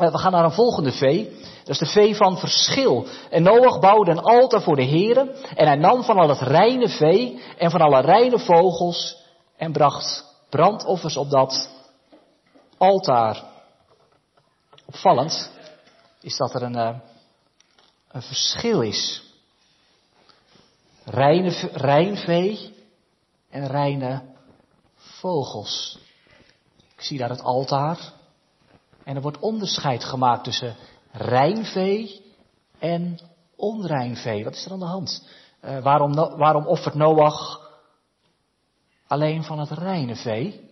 Eh, 0.00 0.12
we 0.12 0.18
gaan 0.18 0.32
naar 0.32 0.44
een 0.44 0.52
volgende 0.52 0.92
V. 0.92 1.26
Dat 1.64 1.68
is 1.68 1.78
de 1.78 1.86
V 1.86 2.16
van 2.16 2.38
verschil. 2.38 3.06
En 3.30 3.42
Noach 3.42 3.80
bouwde 3.80 4.10
een 4.10 4.22
altaar 4.22 4.62
voor 4.62 4.76
de 4.76 4.82
heren. 4.82 5.34
En 5.54 5.66
hij 5.66 5.76
nam 5.76 6.02
van 6.02 6.18
al 6.18 6.28
het 6.28 6.40
reine 6.40 6.88
vee 6.88 7.42
en 7.58 7.70
van 7.70 7.80
alle 7.80 8.00
reine 8.00 8.38
vogels. 8.38 9.16
En 9.56 9.72
bracht 9.72 10.24
brandoffers 10.48 11.16
op 11.16 11.30
dat 11.30 11.70
altaar. 12.78 13.42
Opvallend 14.86 15.50
is 16.20 16.36
dat 16.36 16.54
er 16.54 16.62
een, 16.62 16.76
uh, 16.76 16.96
een 18.08 18.22
verschil 18.22 18.82
is. 18.82 19.22
Reine, 21.04 21.50
rein 21.72 22.16
vee 22.16 22.74
en 23.50 23.66
reine 23.66 24.22
vogels. 24.96 25.98
Ik 26.96 27.02
zie 27.02 27.18
daar 27.18 27.28
het 27.28 27.42
altaar. 27.42 27.98
En 29.04 29.16
er 29.16 29.22
wordt 29.22 29.38
onderscheid 29.38 30.04
gemaakt 30.04 30.44
tussen 30.44 30.76
rein 31.12 31.64
vee 31.64 32.24
en 32.78 33.18
onrein 33.56 34.16
vee. 34.16 34.44
Wat 34.44 34.54
is 34.54 34.64
er 34.64 34.72
aan 34.72 34.78
de 34.78 34.84
hand? 34.84 35.28
Uh, 35.64 35.82
waarom, 35.82 36.14
waarom 36.14 36.66
offert 36.66 36.94
Noach 36.94 37.60
alleen 39.06 39.44
van 39.44 39.58
het 39.58 39.70
reine 39.70 40.16
vee? 40.16 40.68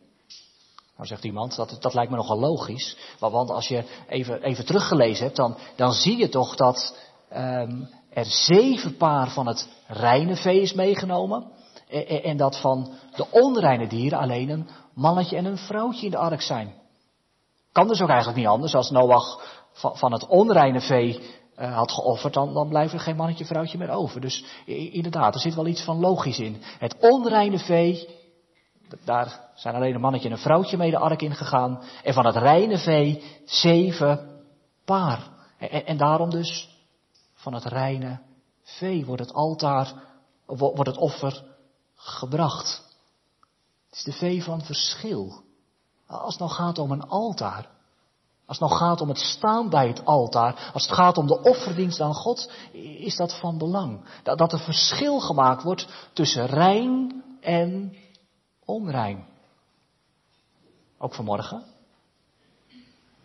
Nou 0.96 1.10
zegt 1.10 1.24
iemand, 1.24 1.56
dat, 1.56 1.76
dat 1.80 1.94
lijkt 1.94 2.10
me 2.10 2.16
nogal 2.16 2.38
logisch. 2.38 2.96
Want 3.18 3.50
als 3.50 3.68
je 3.68 3.84
even, 4.08 4.42
even 4.42 4.66
teruggelezen 4.66 5.24
hebt, 5.24 5.36
dan, 5.36 5.56
dan 5.76 5.92
zie 5.92 6.16
je 6.16 6.28
toch 6.28 6.56
dat 6.56 6.98
um, 7.36 7.88
er 8.10 8.24
zeven 8.24 8.96
paar 8.96 9.30
van 9.30 9.46
het 9.46 9.68
reine 9.86 10.36
vee 10.36 10.60
is 10.60 10.72
meegenomen. 10.72 11.46
En, 11.88 12.22
en 12.22 12.36
dat 12.36 12.60
van 12.60 12.92
de 13.16 13.30
onreine 13.30 13.86
dieren 13.86 14.18
alleen 14.18 14.48
een 14.48 14.68
mannetje 14.94 15.36
en 15.36 15.44
een 15.44 15.58
vrouwtje 15.58 16.04
in 16.04 16.10
de 16.10 16.16
ark 16.16 16.42
zijn. 16.42 16.74
Kan 17.78 17.88
dus 17.88 18.00
ook 18.00 18.08
eigenlijk 18.08 18.38
niet 18.38 18.46
anders. 18.46 18.74
Als 18.74 18.90
Noach 18.90 19.40
van, 19.72 19.96
van 19.96 20.12
het 20.12 20.26
onreine 20.26 20.80
vee 20.80 21.20
uh, 21.58 21.76
had 21.76 21.92
geofferd, 21.92 22.34
dan, 22.34 22.54
dan 22.54 22.68
blijft 22.68 22.92
er 22.92 23.00
geen 23.00 23.16
mannetje, 23.16 23.44
vrouwtje 23.44 23.78
meer 23.78 23.90
over. 23.90 24.20
Dus 24.20 24.44
inderdaad, 24.66 25.34
er 25.34 25.40
zit 25.40 25.54
wel 25.54 25.66
iets 25.66 25.84
van 25.84 26.00
logisch 26.00 26.38
in. 26.38 26.62
Het 26.78 26.96
onreine 27.00 27.58
vee, 27.58 28.08
daar 29.04 29.50
zijn 29.54 29.74
alleen 29.74 29.94
een 29.94 30.00
mannetje 30.00 30.28
en 30.28 30.34
een 30.34 30.40
vrouwtje 30.40 30.76
mee 30.76 30.90
de 30.90 30.98
ark 30.98 31.22
ingegaan. 31.22 31.82
En 32.02 32.14
van 32.14 32.26
het 32.26 32.36
reine 32.36 32.78
vee 32.78 33.40
zeven 33.44 34.42
paar. 34.84 35.28
En, 35.58 35.86
en 35.86 35.96
daarom 35.96 36.30
dus, 36.30 36.68
van 37.34 37.54
het 37.54 37.64
reine 37.64 38.20
vee 38.62 39.06
wordt 39.06 39.22
het 39.22 39.32
altaar, 39.32 39.92
wordt 40.46 40.86
het 40.86 40.98
offer 40.98 41.44
gebracht. 41.94 42.82
Het 43.88 43.98
is 43.98 44.04
de 44.04 44.12
vee 44.12 44.42
van 44.42 44.62
verschil. 44.62 45.46
Als 46.08 46.34
het 46.34 46.38
nou 46.38 46.50
gaat 46.50 46.78
om 46.78 46.90
een 46.90 47.08
altaar, 47.08 47.68
als 48.46 48.58
het 48.58 48.68
nou 48.68 48.80
gaat 48.80 49.00
om 49.00 49.08
het 49.08 49.18
staan 49.18 49.68
bij 49.68 49.88
het 49.88 50.04
altaar, 50.04 50.70
als 50.74 50.82
het 50.82 50.94
gaat 50.94 51.18
om 51.18 51.26
de 51.26 51.42
offerdienst 51.42 52.00
aan 52.00 52.14
God, 52.14 52.52
is 52.98 53.16
dat 53.16 53.38
van 53.38 53.58
belang. 53.58 54.00
Dat, 54.22 54.52
er 54.52 54.58
verschil 54.58 55.20
gemaakt 55.20 55.62
wordt 55.62 55.86
tussen 56.12 56.46
rein 56.46 57.22
en 57.40 57.96
onrein. 58.64 59.26
Ook 60.98 61.14
vanmorgen, 61.14 61.62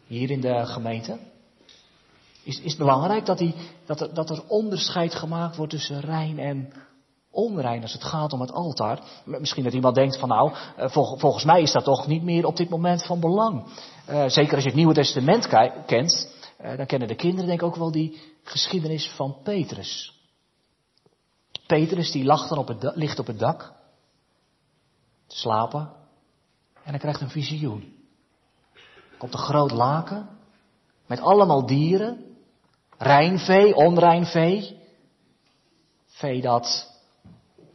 hier 0.07 0.31
in 0.31 0.41
de 0.41 0.65
gemeente, 0.65 1.19
is, 2.43 2.59
is 2.59 2.75
belangrijk 2.75 3.25
dat, 3.25 3.37
die, 3.37 3.55
dat, 3.85 4.01
er, 4.01 4.13
dat 4.13 4.29
er 4.29 4.43
onderscheid 4.47 5.15
gemaakt 5.15 5.55
wordt 5.55 5.71
tussen 5.71 5.99
rein 5.99 6.39
en 6.39 6.73
onrein 7.33 7.81
als 7.81 7.93
het 7.93 8.03
gaat 8.03 8.33
om 8.33 8.41
het 8.41 8.51
altaar. 8.51 8.99
Misschien 9.25 9.63
dat 9.63 9.73
iemand 9.73 9.95
denkt 9.95 10.19
van 10.19 10.29
nou, 10.29 10.53
eh, 10.77 10.89
volgens 10.89 11.43
mij 11.43 11.61
is 11.61 11.71
dat 11.71 11.83
toch 11.83 12.07
niet 12.07 12.23
meer 12.23 12.45
op 12.45 12.57
dit 12.57 12.69
moment 12.69 13.05
van 13.05 13.19
belang. 13.19 13.63
Uh, 14.09 14.27
zeker 14.27 14.53
als 14.53 14.63
je 14.63 14.69
het 14.69 14.77
Nieuwe 14.77 14.93
Testament 14.93 15.47
kent, 15.85 16.33
uh, 16.61 16.77
dan 16.77 16.85
kennen 16.85 17.07
de 17.07 17.15
kinderen 17.15 17.47
denk 17.47 17.61
ik 17.61 17.67
ook 17.67 17.75
wel 17.75 17.91
die 17.91 18.21
geschiedenis 18.43 19.11
van 19.15 19.37
Petrus. 19.43 20.21
Petrus 21.67 22.11
die 22.11 22.23
lag 22.23 22.47
dan 22.47 22.57
op 22.57 22.67
het, 22.67 22.91
ligt 22.95 23.19
op 23.19 23.27
het 23.27 23.39
dak, 23.39 23.73
te 25.27 25.35
slapen, 25.35 25.91
en 26.83 26.89
hij 26.89 26.99
krijgt 26.99 27.21
een 27.21 27.29
visioen. 27.29 27.95
Komt 29.17 29.33
een 29.33 29.39
groot 29.39 29.71
laken, 29.71 30.29
met 31.05 31.19
allemaal 31.19 31.65
dieren, 31.65 32.37
rein 32.97 33.39
vee, 33.39 33.73
vee, 34.25 34.79
vee 36.05 36.41
dat 36.41 36.92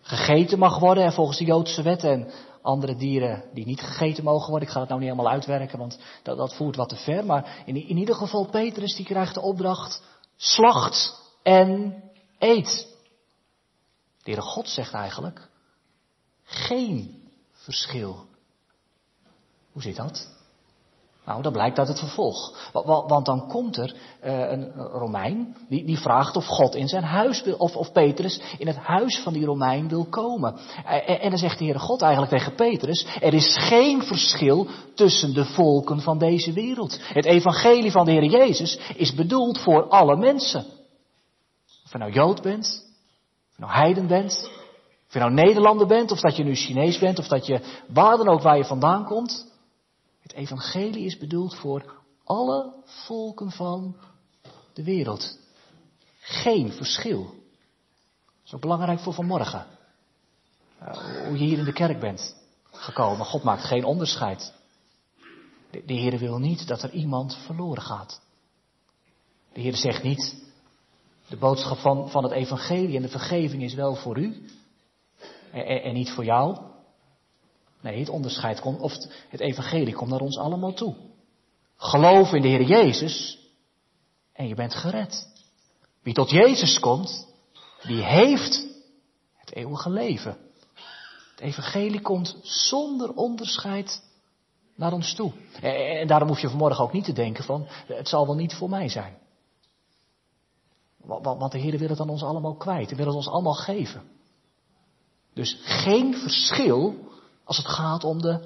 gegeten 0.08 0.58
mag 0.58 0.78
worden 0.78 1.04
en 1.04 1.12
volgens 1.12 1.38
de 1.38 1.44
Joodse 1.44 1.82
wet 1.82 2.04
en 2.04 2.30
andere 2.62 2.96
dieren 2.96 3.44
die 3.52 3.66
niet 3.66 3.80
gegeten 3.80 4.24
mogen 4.24 4.50
worden. 4.50 4.68
Ik 4.68 4.74
ga 4.74 4.80
het 4.80 4.88
nou 4.88 5.00
niet 5.00 5.10
helemaal 5.10 5.32
uitwerken, 5.32 5.78
want 5.78 5.98
dat, 6.22 6.36
dat 6.36 6.54
voert 6.54 6.76
wat 6.76 6.88
te 6.88 6.96
ver. 6.96 7.26
Maar 7.26 7.62
in, 7.66 7.76
in 7.76 7.96
ieder 7.96 8.14
geval, 8.14 8.44
Petrus 8.44 8.96
die 8.96 9.04
krijgt 9.04 9.34
de 9.34 9.40
opdracht, 9.40 10.02
slacht 10.36 11.22
en 11.42 12.02
eet. 12.38 12.96
De 14.18 14.34
Heere 14.34 14.40
God 14.40 14.68
zegt 14.68 14.92
eigenlijk, 14.92 15.48
geen 16.44 17.28
verschil. 17.52 18.26
Hoe 19.72 19.82
zit 19.82 19.96
dat? 19.96 20.38
Nou, 21.28 21.42
dat 21.42 21.52
blijkt 21.52 21.78
uit 21.78 21.88
het 21.88 21.98
vervolg. 21.98 22.70
Want 23.06 23.26
dan 23.26 23.48
komt 23.48 23.76
er 23.76 23.94
uh, 24.24 24.50
een 24.50 24.72
Romein 24.74 25.56
die, 25.68 25.98
vraagt 25.98 26.36
of 26.36 26.46
God 26.46 26.74
in 26.74 26.88
zijn 26.88 27.02
huis 27.02 27.42
wil, 27.42 27.54
of, 27.56 27.92
Petrus 27.92 28.40
in 28.58 28.66
het 28.66 28.76
huis 28.76 29.18
van 29.18 29.32
die 29.32 29.44
Romein 29.44 29.88
wil 29.88 30.04
komen. 30.04 30.56
En, 30.84 31.20
en 31.20 31.30
dan 31.30 31.38
zegt 31.38 31.58
de 31.58 31.64
Heere 31.64 31.78
God 31.78 32.02
eigenlijk 32.02 32.32
tegen 32.32 32.54
Petrus, 32.54 33.06
er 33.20 33.34
is 33.34 33.56
geen 33.58 34.02
verschil 34.02 34.66
tussen 34.94 35.34
de 35.34 35.44
volken 35.44 36.00
van 36.00 36.18
deze 36.18 36.52
wereld. 36.52 36.98
Het 37.02 37.24
evangelie 37.24 37.90
van 37.90 38.04
de 38.04 38.10
Heer 38.10 38.24
Jezus 38.24 38.78
is 38.96 39.14
bedoeld 39.14 39.58
voor 39.58 39.88
alle 39.88 40.16
mensen. 40.16 40.66
Of 41.84 41.92
je 41.92 41.98
nou 41.98 42.12
Jood 42.12 42.42
bent, 42.42 42.66
of 43.50 43.56
je 43.56 43.62
nou 43.62 43.72
Heiden 43.72 44.06
bent, 44.06 44.50
of 45.06 45.12
je 45.12 45.18
nou 45.18 45.32
Nederlander 45.32 45.86
bent, 45.86 46.10
of 46.10 46.20
dat 46.20 46.36
je 46.36 46.44
nu 46.44 46.54
Chinees 46.54 46.98
bent, 46.98 47.18
of 47.18 47.28
dat 47.28 47.46
je 47.46 47.60
waar 47.88 48.16
dan 48.16 48.28
ook 48.28 48.42
waar 48.42 48.56
je 48.56 48.64
vandaan 48.64 49.04
komt. 49.04 49.46
Het 50.28 50.36
evangelie 50.36 51.04
is 51.04 51.18
bedoeld 51.18 51.54
voor 51.54 51.94
alle 52.24 52.74
volken 52.84 53.50
van 53.50 53.96
de 54.72 54.84
wereld. 54.84 55.38
Geen 56.20 56.72
verschil. 56.72 57.34
Ook 58.50 58.60
belangrijk 58.60 59.00
voor 59.00 59.12
vanmorgen. 59.12 59.66
Uh, 60.82 60.96
hoe 61.26 61.38
je 61.38 61.44
hier 61.44 61.58
in 61.58 61.64
de 61.64 61.72
kerk 61.72 62.00
bent 62.00 62.36
gekomen. 62.70 63.26
God 63.26 63.42
maakt 63.42 63.64
geen 63.64 63.84
onderscheid. 63.84 64.54
De, 65.70 65.82
de 65.86 65.94
Heer 65.94 66.18
wil 66.18 66.38
niet 66.38 66.66
dat 66.66 66.82
er 66.82 66.90
iemand 66.90 67.36
verloren 67.36 67.82
gaat. 67.82 68.20
De 69.52 69.60
Heer 69.60 69.76
zegt 69.76 70.02
niet, 70.02 70.42
de 71.28 71.36
boodschap 71.36 71.78
van, 71.78 72.10
van 72.10 72.22
het 72.22 72.32
evangelie 72.32 72.96
en 72.96 73.02
de 73.02 73.08
vergeving 73.08 73.62
is 73.62 73.74
wel 73.74 73.94
voor 73.94 74.18
u 74.18 74.48
en, 75.52 75.82
en 75.82 75.94
niet 75.94 76.10
voor 76.10 76.24
jou. 76.24 76.76
Nee, 77.80 77.98
het 77.98 78.08
onderscheid 78.08 78.60
komt, 78.60 78.80
of 78.80 78.92
het 79.28 79.40
evangelie 79.40 79.94
komt 79.94 80.10
naar 80.10 80.20
ons 80.20 80.38
allemaal 80.38 80.72
toe. 80.72 80.94
Geloof 81.76 82.32
in 82.32 82.42
de 82.42 82.48
Heer 82.48 82.62
Jezus 82.62 83.38
en 84.32 84.48
je 84.48 84.54
bent 84.54 84.74
gered. 84.74 85.28
Wie 86.02 86.14
tot 86.14 86.30
Jezus 86.30 86.78
komt, 86.78 87.26
die 87.82 88.02
heeft 88.02 88.66
het 89.36 89.54
eeuwige 89.54 89.90
leven. 89.90 90.36
Het 91.30 91.40
evangelie 91.40 92.00
komt 92.00 92.38
zonder 92.42 93.14
onderscheid 93.14 94.02
naar 94.74 94.92
ons 94.92 95.14
toe. 95.14 95.32
En 95.60 96.06
daarom 96.06 96.28
hoef 96.28 96.40
je 96.40 96.48
vanmorgen 96.48 96.84
ook 96.84 96.92
niet 96.92 97.04
te 97.04 97.12
denken 97.12 97.44
van, 97.44 97.66
het 97.86 98.08
zal 98.08 98.26
wel 98.26 98.34
niet 98.34 98.54
voor 98.54 98.68
mij 98.68 98.88
zijn. 98.88 99.18
Want 100.96 101.52
de 101.52 101.58
Heer 101.58 101.78
wil 101.78 101.88
het 101.88 102.00
aan 102.00 102.08
ons 102.08 102.22
allemaal 102.22 102.56
kwijt. 102.56 102.88
Hij 102.88 102.96
wil 102.96 103.06
het 103.06 103.14
ons 103.14 103.28
allemaal 103.28 103.54
geven. 103.54 104.02
Dus 105.34 105.58
geen 105.62 106.14
verschil 106.14 106.94
als 107.48 107.56
het 107.56 107.68
gaat 107.68 108.04
om 108.04 108.22
de 108.22 108.40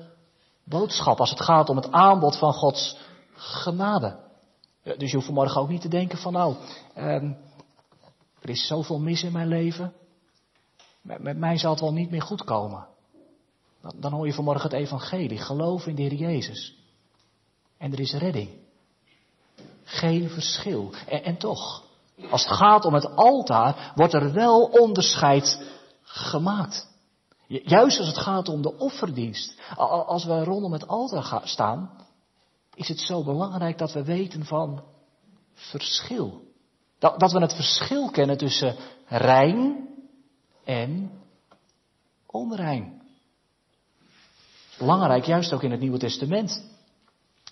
boodschap, 0.64 1.20
als 1.20 1.30
het 1.30 1.40
gaat 1.40 1.68
om 1.68 1.76
het 1.76 1.92
aanbod 1.92 2.38
van 2.38 2.52
Gods 2.52 2.96
genade. 3.34 4.18
Dus 4.82 5.10
je 5.10 5.14
hoeft 5.14 5.26
vanmorgen 5.26 5.60
ook 5.60 5.68
niet 5.68 5.80
te 5.80 5.88
denken 5.88 6.18
van 6.18 6.32
nou, 6.32 6.56
um, 6.96 7.36
er 8.40 8.48
is 8.48 8.66
zoveel 8.66 8.98
mis 8.98 9.22
in 9.22 9.32
mijn 9.32 9.48
leven. 9.48 9.92
Met, 11.00 11.22
met, 11.22 11.36
mij 11.36 11.58
zal 11.58 11.70
het 11.70 11.80
wel 11.80 11.92
niet 11.92 12.10
meer 12.10 12.22
goed 12.22 12.44
komen. 12.44 12.86
Dan, 13.80 13.92
dan 14.00 14.12
hoor 14.12 14.26
je 14.26 14.32
vanmorgen 14.32 14.70
het 14.70 14.80
evangelie. 14.80 15.38
Geloof 15.38 15.86
in 15.86 15.94
de 15.94 16.02
Heer 16.02 16.14
Jezus. 16.14 16.74
En 17.78 17.92
er 17.92 18.00
is 18.00 18.12
redding. 18.12 18.50
Geen 19.84 20.30
verschil. 20.30 20.92
En, 21.06 21.24
en 21.24 21.36
toch, 21.36 21.82
als 22.30 22.44
het 22.44 22.56
gaat 22.56 22.84
om 22.84 22.94
het 22.94 23.16
altaar, 23.16 23.92
wordt 23.94 24.14
er 24.14 24.32
wel 24.32 24.62
onderscheid 24.62 25.70
gemaakt. 26.02 26.90
Juist 27.60 27.98
als 27.98 28.06
het 28.06 28.18
gaat 28.18 28.48
om 28.48 28.62
de 28.62 28.78
offerdienst. 28.78 29.60
Als 29.76 30.24
we 30.24 30.44
rondom 30.44 30.72
het 30.72 30.88
altaar 30.88 31.40
staan, 31.44 31.90
is 32.74 32.88
het 32.88 33.00
zo 33.00 33.24
belangrijk 33.24 33.78
dat 33.78 33.92
we 33.92 34.04
weten 34.04 34.44
van 34.44 34.82
verschil. 35.54 36.42
Dat, 36.98 37.20
dat 37.20 37.32
we 37.32 37.40
het 37.40 37.54
verschil 37.54 38.10
kennen 38.10 38.36
tussen 38.36 38.76
rein 39.06 39.88
en 40.64 41.10
onrein. 42.26 43.02
Belangrijk, 44.78 45.24
juist 45.24 45.52
ook 45.52 45.62
in 45.62 45.70
het 45.70 45.80
Nieuwe 45.80 45.98
Testament. 45.98 46.70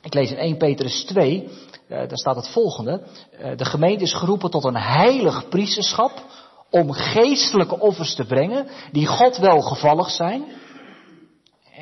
Ik 0.02 0.14
lees 0.14 0.30
in 0.30 0.36
1 0.36 0.56
Petrus 0.56 1.04
2, 1.04 1.48
eh, 1.88 1.88
daar 1.88 2.18
staat 2.18 2.36
het 2.36 2.48
volgende. 2.48 3.06
Eh, 3.30 3.56
de 3.56 3.64
gemeente 3.64 4.04
is 4.04 4.14
geroepen 4.14 4.50
tot 4.50 4.64
een 4.64 4.76
heilig 4.76 5.48
priesterschap 5.48 6.24
om 6.70 6.92
geestelijke 6.92 7.80
offers 7.80 8.14
te 8.14 8.24
brengen 8.24 8.66
die 8.92 9.06
God 9.06 9.36
welgevallig 9.36 10.10
zijn. 10.10 10.44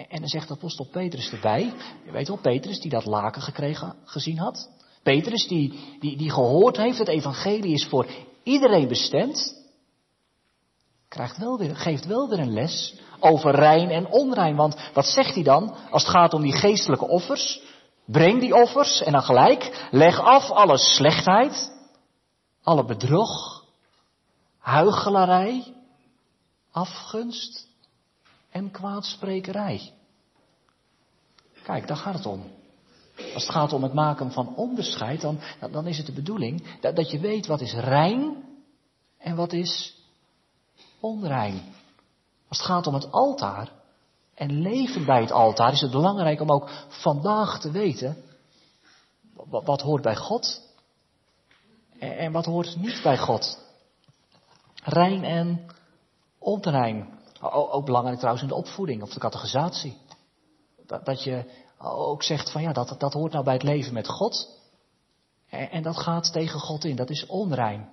En 0.08 0.20
dan 0.20 0.28
zegt 0.28 0.50
apostel 0.50 0.88
Petrus 0.90 1.32
erbij, 1.32 1.72
je 2.04 2.10
weet 2.10 2.28
wel, 2.28 2.36
Petrus 2.36 2.80
die 2.80 2.90
dat 2.90 3.04
laken 3.04 3.42
gekregen, 3.42 3.94
gezien 4.04 4.38
had. 4.38 4.70
Petrus 5.02 5.48
die, 5.48 5.96
die, 6.00 6.16
die 6.16 6.30
gehoord 6.30 6.76
heeft, 6.76 6.98
het 6.98 7.08
evangelie 7.08 7.72
is 7.72 7.86
voor 7.86 8.06
iedereen 8.42 8.88
bestemd. 8.88 9.66
Krijgt 11.08 11.36
wel 11.36 11.58
weer, 11.58 11.76
geeft 11.76 12.06
wel 12.06 12.28
weer 12.28 12.38
een 12.38 12.52
les 12.52 12.94
over 13.20 13.54
rein 13.54 13.90
en 13.90 14.10
onrein. 14.10 14.56
Want 14.56 14.76
wat 14.94 15.06
zegt 15.06 15.34
hij 15.34 15.42
dan 15.42 15.74
als 15.90 16.02
het 16.02 16.12
gaat 16.12 16.34
om 16.34 16.42
die 16.42 16.56
geestelijke 16.56 17.08
offers? 17.08 17.62
Breng 18.04 18.40
die 18.40 18.54
offers 18.54 19.02
en 19.02 19.12
dan 19.12 19.22
gelijk, 19.22 19.88
leg 19.90 20.20
af 20.20 20.50
alle 20.50 20.78
slechtheid, 20.78 21.72
alle 22.62 22.84
bedrog, 22.84 23.57
huichelarij, 24.68 25.74
afgunst 26.70 27.68
en 28.50 28.70
kwaadsprekerij. 28.70 29.92
Kijk, 31.62 31.86
daar 31.86 31.96
gaat 31.96 32.14
het 32.14 32.26
om. 32.26 32.42
Als 33.34 33.42
het 33.42 33.52
gaat 33.52 33.72
om 33.72 33.82
het 33.82 33.92
maken 33.94 34.32
van 34.32 34.54
onderscheid, 34.56 35.20
dan, 35.20 35.40
dan 35.70 35.86
is 35.86 35.96
het 35.96 36.06
de 36.06 36.12
bedoeling 36.12 36.80
dat, 36.80 36.96
dat 36.96 37.10
je 37.10 37.18
weet 37.18 37.46
wat 37.46 37.60
is 37.60 37.72
rein 37.72 38.44
en 39.18 39.36
wat 39.36 39.52
is 39.52 39.94
onrein. 41.00 41.62
Als 42.48 42.58
het 42.58 42.66
gaat 42.66 42.86
om 42.86 42.94
het 42.94 43.12
altaar 43.12 43.72
en 44.34 44.60
leven 44.60 45.04
bij 45.04 45.20
het 45.20 45.32
altaar, 45.32 45.72
is 45.72 45.80
het 45.80 45.90
belangrijk 45.90 46.40
om 46.40 46.50
ook 46.50 46.70
vandaag 46.88 47.60
te 47.60 47.70
weten 47.70 48.16
wat, 49.34 49.64
wat 49.64 49.80
hoort 49.80 50.02
bij 50.02 50.16
God 50.16 50.60
en, 51.98 52.18
en 52.18 52.32
wat 52.32 52.44
hoort 52.44 52.76
niet 52.76 53.00
bij 53.02 53.18
God 53.18 53.66
rein 54.84 55.24
en 55.24 55.66
onrein. 56.38 57.18
Ook 57.50 57.84
belangrijk 57.84 58.18
trouwens 58.18 58.42
in 58.42 58.48
de 58.48 58.54
opvoeding 58.54 59.02
of 59.02 59.12
de 59.12 59.20
categorisatie. 59.20 59.96
Dat, 60.86 61.22
je 61.22 61.44
ook 61.78 62.22
zegt 62.22 62.52
van 62.52 62.62
ja, 62.62 62.72
dat, 62.72 62.94
dat 62.98 63.12
hoort 63.12 63.32
nou 63.32 63.44
bij 63.44 63.54
het 63.54 63.62
leven 63.62 63.92
met 63.92 64.08
God. 64.08 64.60
En, 65.48 65.70
en 65.70 65.82
dat 65.82 65.96
gaat 65.96 66.32
tegen 66.32 66.60
God 66.60 66.84
in, 66.84 66.96
dat 66.96 67.10
is 67.10 67.26
onrein. 67.26 67.88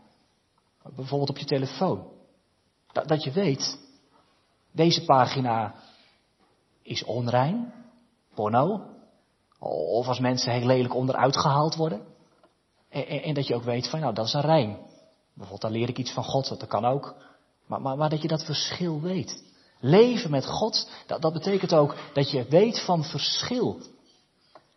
Bijvoorbeeld 0.95 1.29
op 1.29 1.37
je 1.37 1.45
telefoon. 1.45 2.07
Dat, 2.91 3.07
dat 3.07 3.23
je 3.23 3.31
weet, 3.31 3.79
deze 4.71 5.05
pagina 5.05 5.75
is 6.81 7.03
onrein, 7.03 7.73
porno. 8.33 8.81
Of 9.59 10.07
als 10.07 10.19
mensen 10.19 10.51
heel 10.51 10.65
lelijk 10.65 10.95
onderuit 10.95 11.37
gehaald 11.37 11.75
worden. 11.75 12.01
En, 12.89 13.07
en, 13.07 13.21
en 13.21 13.33
dat 13.33 13.47
je 13.47 13.55
ook 13.55 13.63
weet 13.63 13.89
van 13.89 13.99
nou, 13.99 14.13
dat 14.13 14.25
is 14.25 14.33
een 14.33 14.41
rein. 14.41 14.77
Bijvoorbeeld, 15.35 15.61
dan 15.61 15.71
leer 15.71 15.89
ik 15.89 15.97
iets 15.97 16.11
van 16.11 16.23
God, 16.23 16.47
dat 16.47 16.67
kan 16.67 16.85
ook. 16.85 17.15
Maar, 17.67 17.81
maar, 17.81 17.97
maar 17.97 18.09
dat 18.09 18.21
je 18.21 18.27
dat 18.27 18.43
verschil 18.43 19.01
weet. 19.01 19.43
Leven 19.79 20.31
met 20.31 20.45
God, 20.45 20.89
dat, 21.07 21.21
dat 21.21 21.33
betekent 21.33 21.73
ook 21.73 21.95
dat 22.13 22.31
je 22.31 22.45
weet 22.49 22.83
van 22.85 23.03
verschil. 23.03 23.79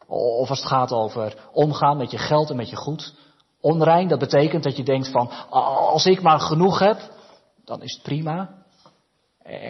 Of 0.07 0.49
als 0.49 0.59
het 0.59 0.69
gaat 0.69 0.93
over 0.93 1.49
omgaan 1.53 1.97
met 1.97 2.11
je 2.11 2.19
geld 2.19 2.51
en 2.51 2.57
met 2.57 2.71
je 2.71 2.77
goed. 2.77 3.15
Onrein, 3.61 4.09
dat 4.09 4.19
betekent 4.19 4.63
dat 4.63 4.77
je 4.77 4.83
denkt 4.83 5.09
van, 5.09 5.31
als 5.51 6.07
ik 6.07 6.23
maar 6.23 6.41
genoeg 6.41 6.79
heb, 6.79 7.11
dan 7.65 7.83
is 7.83 7.93
het 7.93 8.03
prima. 8.03 8.65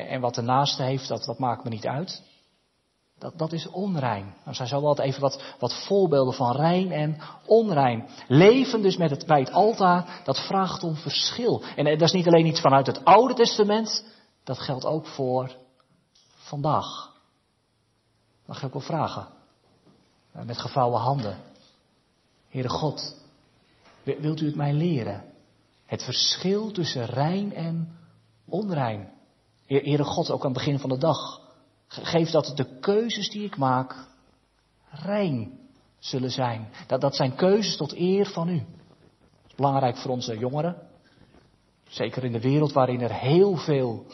En 0.09 0.21
wat 0.21 0.35
de 0.35 0.43
naaste 0.43 0.83
heeft, 0.83 1.09
dat, 1.09 1.25
dat 1.25 1.39
maakt 1.39 1.65
me 1.65 1.71
niet 1.71 1.87
uit. 1.87 2.23
Dat, 3.19 3.39
dat 3.39 3.53
is 3.53 3.69
onrein. 3.69 4.35
Nou 4.45 4.57
zijn 4.57 4.69
zo 4.69 4.81
wat 4.81 4.99
even 4.99 5.21
wat, 5.21 5.43
wat 5.59 5.85
voorbeelden 5.87 6.35
van 6.35 6.57
rein 6.57 6.93
en 6.93 7.21
onrein. 7.47 8.09
Leven 8.29 8.83
dus 8.83 8.97
met 8.97 9.11
het, 9.11 9.27
bij 9.27 9.41
het 9.41 9.53
altaar, 9.53 10.21
dat 10.25 10.39
vraagt 10.39 10.83
om 10.83 10.97
verschil. 10.97 11.63
En 11.77 11.85
dat 11.85 12.01
is 12.01 12.13
niet 12.13 12.27
alleen 12.27 12.47
iets 12.47 12.61
vanuit 12.61 12.87
het 12.87 13.05
Oude 13.05 13.35
Testament, 13.35 14.05
dat 14.45 14.59
geldt 14.59 14.85
ook 14.85 15.07
voor 15.07 15.57
vandaag. 16.37 17.13
Mag 18.47 18.59
ik 18.59 18.65
ook 18.65 18.73
wel 18.73 18.83
vragen? 18.83 19.29
Eh, 20.33 20.43
met 20.43 20.59
gevouwen 20.59 21.01
handen. 21.01 21.37
Heere 22.49 22.69
God, 22.69 23.17
wilt 24.03 24.41
u 24.41 24.47
het 24.47 24.57
mij 24.57 24.73
leren? 24.73 25.25
Het 25.87 26.03
verschil 26.03 26.71
tussen 26.71 27.07
rein 27.07 27.55
en 27.55 27.99
onrein. 28.45 29.13
Heere 29.67 30.05
God, 30.05 30.31
ook 30.31 30.45
aan 30.45 30.51
het 30.51 30.59
begin 30.59 30.79
van 30.79 30.91
de 30.91 30.99
dag 30.99 31.48
Geef 31.89 32.31
dat 32.31 32.53
de 32.55 32.79
keuzes 32.81 33.31
die 33.31 33.45
ik 33.45 33.57
maak 33.57 34.07
rein 34.91 35.59
zullen 35.99 36.31
zijn. 36.31 36.69
Dat, 36.87 37.01
dat 37.01 37.17
zijn 37.17 37.35
keuzes 37.35 37.77
tot 37.77 37.97
eer 37.97 38.27
van 38.27 38.49
u. 38.49 38.63
Belangrijk 39.57 39.97
voor 39.97 40.11
onze 40.11 40.39
jongeren. 40.39 40.77
Zeker 41.89 42.25
in 42.25 42.33
de 42.33 42.41
wereld 42.41 42.73
waarin 42.73 43.01
er 43.01 43.13
heel 43.13 43.57
veel 43.57 44.07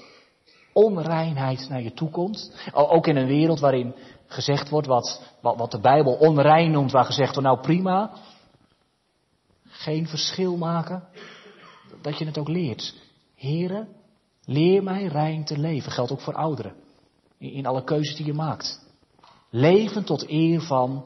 onreinheid 0.73 1.69
naar 1.69 1.83
je 1.83 1.93
toe 1.93 2.11
komt. 2.11 2.71
Ook 2.73 3.07
in 3.07 3.17
een 3.17 3.27
wereld 3.27 3.61
waarin 3.61 3.95
gezegd 4.27 4.69
wordt 4.69 4.87
wat, 4.87 5.23
wat, 5.41 5.71
de 5.71 5.81
Bijbel 5.81 6.13
onrein 6.13 6.71
noemt, 6.71 6.93
waar 6.93 7.05
gezegd 7.05 7.35
wordt, 7.35 7.49
nou 7.49 7.61
prima. 7.61 8.11
Geen 9.67 10.07
verschil 10.07 10.57
maken. 10.57 11.09
Dat 12.03 12.19
je 12.19 12.25
het 12.25 12.39
ook 12.39 12.49
leert. 12.49 12.95
Heren, 13.35 13.89
leer 14.45 14.83
mij 14.83 15.05
rein 15.05 15.45
te 15.45 15.59
leven. 15.59 15.93
Geldt 15.93 16.13
ook 16.13 16.21
voor 16.21 16.35
ouderen. 16.35 16.84
In, 17.53 17.67
alle 17.67 17.85
keuzes 17.85 18.17
die 18.17 18.27
je 18.27 18.33
maakt. 18.33 18.81
Leven 19.51 20.05
tot 20.05 20.29
eer 20.29 20.61
van 20.61 21.05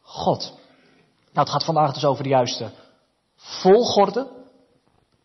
God. 0.00 0.58
Nou, 1.32 1.46
het 1.46 1.50
gaat 1.50 1.64
vandaag 1.64 1.92
dus 1.92 2.04
over 2.04 2.22
de 2.22 2.28
juiste 2.28 2.70
volgorde. 3.36 4.28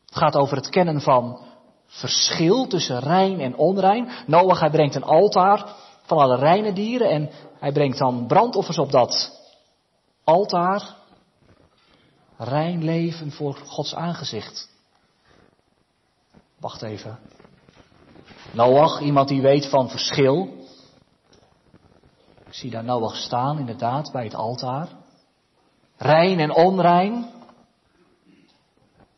Het 0.06 0.18
gaat 0.18 0.36
over 0.36 0.56
het 0.58 0.70
kennen 0.70 1.02
van 1.02 1.40
verschil 1.86 2.68
tussen 2.68 3.00
rein 3.00 3.40
en 3.40 3.56
onrein. 3.56 4.10
Noach, 4.28 4.60
hij 4.60 4.70
brengt 4.70 4.96
een 4.96 5.04
altaar 5.04 5.76
van 6.06 6.18
alle 6.18 6.36
reine 6.36 6.74
dieren 6.74 7.10
en 7.10 7.30
hij 7.60 7.72
brengt 7.72 7.98
dan 7.98 8.28
brandoffers 8.28 8.78
op 8.78 8.92
dat 8.92 9.42
altaar. 10.24 10.96
Rein 12.38 12.84
leven 12.84 13.32
voor 13.32 13.56
Gods 13.56 13.96
aangezicht. 13.96 14.70
Wacht 16.60 16.82
even. 16.82 17.20
Noach, 18.54 19.02
iemand 19.02 19.28
die 19.28 19.42
weet 19.42 19.70
van 19.70 19.90
verschil. 19.90 20.50
Ik 22.46 22.54
zie 22.54 22.70
daar 22.70 22.84
Noach 22.84 23.16
staan, 23.16 23.60
inderdaad, 23.60 24.12
bij 24.12 24.24
het 24.24 24.36
altaar. 24.36 24.90
Rein 25.98 26.40
en 26.40 26.56
onrein. 26.56 27.30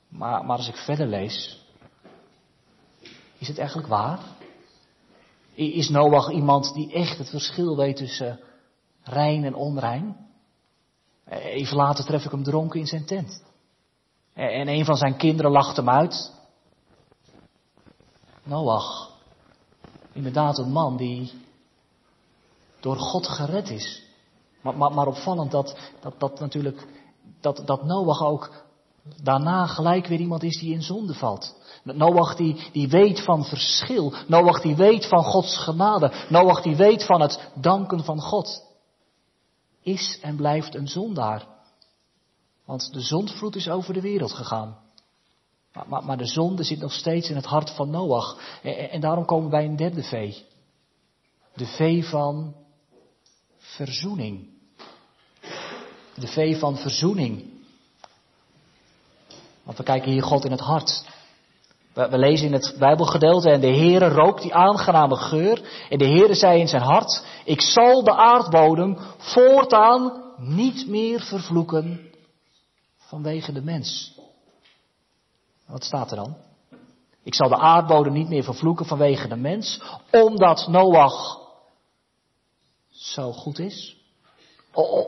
Maar, 0.07 0.45
maar 0.45 0.57
als 0.57 0.67
ik 0.67 0.75
verder 0.75 1.07
lees, 1.07 1.63
is 3.37 3.47
het 3.47 3.57
eigenlijk 3.57 3.87
waar? 3.87 4.19
Is 5.53 5.89
Noach 5.89 6.31
iemand 6.31 6.73
die 6.73 6.93
echt 6.93 7.17
het 7.17 7.29
verschil 7.29 7.75
weet 7.75 7.95
tussen 7.95 8.39
rein 9.03 9.43
en 9.43 9.55
onrein? 9.55 10.17
Even 11.29 11.77
later 11.77 12.05
tref 12.05 12.25
ik 12.25 12.31
hem 12.31 12.43
dronken 12.43 12.79
in 12.79 12.87
zijn 12.87 13.05
tent. 13.05 13.43
En 14.33 14.67
een 14.67 14.85
van 14.85 14.95
zijn 14.97 15.17
kinderen 15.17 15.51
lacht 15.51 15.75
hem 15.75 15.89
uit. 15.89 16.33
Noach, 18.43 19.14
inderdaad 20.15 20.57
een 20.57 20.71
man 20.71 20.97
die 20.97 21.31
door 22.79 22.97
God 22.97 23.27
gered 23.27 23.69
is. 23.69 24.03
Maar, 24.61 24.77
maar, 24.77 24.93
maar 24.93 25.07
opvallend 25.07 25.51
dat, 25.51 25.77
dat, 25.99 26.19
dat 26.19 26.39
natuurlijk, 26.39 26.87
dat, 27.41 27.61
dat 27.65 27.83
Noach 27.83 28.21
ook 28.21 28.51
daarna 29.23 29.67
gelijk 29.67 30.07
weer 30.07 30.19
iemand 30.19 30.43
is 30.43 30.59
die 30.59 30.73
in 30.73 30.81
zonde 30.81 31.13
valt. 31.13 31.55
Noach 31.83 32.35
die, 32.35 32.69
die 32.71 32.87
weet 32.87 33.23
van 33.23 33.45
verschil. 33.45 34.13
Noach 34.27 34.61
die 34.61 34.75
weet 34.75 35.05
van 35.07 35.23
Gods 35.23 35.57
genade. 35.57 36.11
Noach 36.29 36.61
die 36.61 36.75
weet 36.75 37.05
van 37.05 37.21
het 37.21 37.51
danken 37.53 38.03
van 38.03 38.21
God. 38.21 38.63
Is 39.81 40.19
en 40.21 40.35
blijft 40.35 40.75
een 40.75 40.87
zondaar. 40.87 41.47
Want 42.65 42.93
de 42.93 43.01
zondvloed 43.01 43.55
is 43.55 43.69
over 43.69 43.93
de 43.93 44.01
wereld 44.01 44.31
gegaan. 44.33 44.77
Maar, 45.83 46.03
maar, 46.03 46.17
de 46.17 46.25
zonde 46.25 46.63
zit 46.63 46.79
nog 46.79 46.93
steeds 46.93 47.29
in 47.29 47.35
het 47.35 47.45
hart 47.45 47.69
van 47.69 47.89
Noach. 47.89 48.37
En, 48.63 48.91
en 48.91 49.01
daarom 49.01 49.25
komen 49.25 49.45
we 49.45 49.51
bij 49.51 49.65
een 49.65 49.75
derde 49.75 50.03
vee. 50.03 50.45
De 51.55 51.65
vee 51.65 52.05
van 52.05 52.55
verzoening. 53.57 54.47
De 56.15 56.27
vee 56.27 56.57
van 56.57 56.77
verzoening. 56.77 57.43
Want 59.63 59.77
we 59.77 59.83
kijken 59.83 60.11
hier 60.11 60.23
God 60.23 60.45
in 60.45 60.51
het 60.51 60.59
hart. 60.59 61.03
We, 61.93 62.17
lezen 62.17 62.47
in 62.47 62.53
het 62.53 62.75
Bijbelgedeelte 62.79 63.49
en 63.49 63.61
de 63.61 63.75
Heere 63.75 64.07
rook 64.07 64.41
die 64.41 64.53
aangename 64.53 65.15
geur. 65.15 65.85
En 65.89 65.97
de 65.97 66.07
Heere 66.07 66.35
zei 66.35 66.59
in 66.59 66.67
zijn 66.67 66.81
hart, 66.81 67.25
ik 67.45 67.61
zal 67.61 68.03
de 68.03 68.15
aardbodem 68.15 68.97
voortaan 69.17 70.23
niet 70.37 70.87
meer 70.87 71.21
vervloeken 71.21 72.09
vanwege 72.97 73.51
de 73.51 73.61
mens. 73.61 74.14
Wat 75.67 75.83
staat 75.83 76.11
er 76.11 76.17
dan? 76.17 76.35
Ik 77.23 77.35
zal 77.35 77.49
de 77.49 77.57
aardbodem 77.57 78.13
niet 78.13 78.29
meer 78.29 78.43
vervloeken 78.43 78.85
vanwege 78.85 79.27
de 79.27 79.35
mens, 79.35 79.81
omdat 80.11 80.67
Noach 80.67 81.39
zo 82.89 83.31
goed 83.31 83.59
is. 83.59 83.97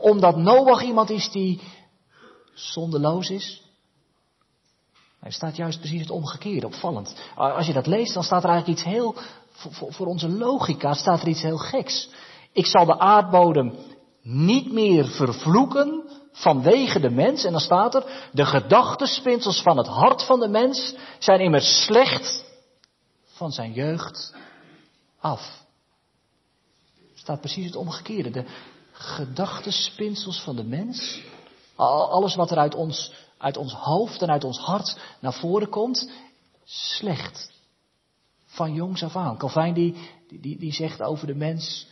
Omdat 0.00 0.36
Noach 0.36 0.82
iemand 0.82 1.10
is 1.10 1.30
die 1.30 1.60
zondeloos 2.54 3.30
is. 3.30 3.62
Er 5.20 5.32
staat 5.32 5.56
juist 5.56 5.78
precies 5.78 6.00
het 6.00 6.10
omgekeerde, 6.10 6.66
opvallend. 6.66 7.14
Als 7.34 7.66
je 7.66 7.72
dat 7.72 7.86
leest, 7.86 8.14
dan 8.14 8.22
staat 8.22 8.44
er 8.44 8.50
eigenlijk 8.50 8.78
iets 8.78 8.88
heel, 8.88 9.14
voor, 9.50 9.92
voor 9.92 10.06
onze 10.06 10.28
logica 10.28 10.92
staat 10.92 11.20
er 11.20 11.28
iets 11.28 11.42
heel 11.42 11.58
geks. 11.58 12.10
Ik 12.52 12.66
zal 12.66 12.84
de 12.84 12.98
aardbodem 12.98 13.74
niet 14.30 14.72
meer 14.72 15.06
vervloeken 15.06 16.02
vanwege 16.32 17.00
de 17.00 17.10
mens. 17.10 17.44
En 17.44 17.52
dan 17.52 17.60
staat 17.60 17.94
er, 17.94 18.28
de 18.32 18.46
gedachtespinsels 18.46 19.62
van 19.62 19.76
het 19.76 19.86
hart 19.86 20.22
van 20.22 20.40
de 20.40 20.48
mens 20.48 20.94
zijn 21.18 21.40
immers 21.40 21.84
slecht 21.84 22.44
van 23.24 23.52
zijn 23.52 23.72
jeugd 23.72 24.34
af. 25.20 25.66
Er 27.14 27.18
staat 27.18 27.40
precies 27.40 27.66
het 27.66 27.76
omgekeerde. 27.76 28.30
De 28.30 28.44
gedachtespinsels 28.92 30.40
van 30.42 30.56
de 30.56 30.64
mens, 30.64 31.22
alles 31.76 32.34
wat 32.34 32.50
er 32.50 32.58
uit 32.58 32.74
ons 32.74 33.12
uit 33.38 33.56
ons 33.56 33.72
hoofd 33.72 34.22
en 34.22 34.30
uit 34.30 34.44
ons 34.44 34.58
hart 34.58 34.98
naar 35.20 35.34
voren 35.34 35.68
komt, 35.68 36.10
slecht. 36.64 37.50
Van 38.44 38.74
jongs 38.74 39.02
af 39.02 39.16
aan. 39.16 39.38
Calvijn 39.38 39.74
die, 39.74 39.94
die, 40.28 40.58
die 40.58 40.72
zegt 40.72 41.02
over 41.02 41.26
de 41.26 41.34
mens, 41.34 41.86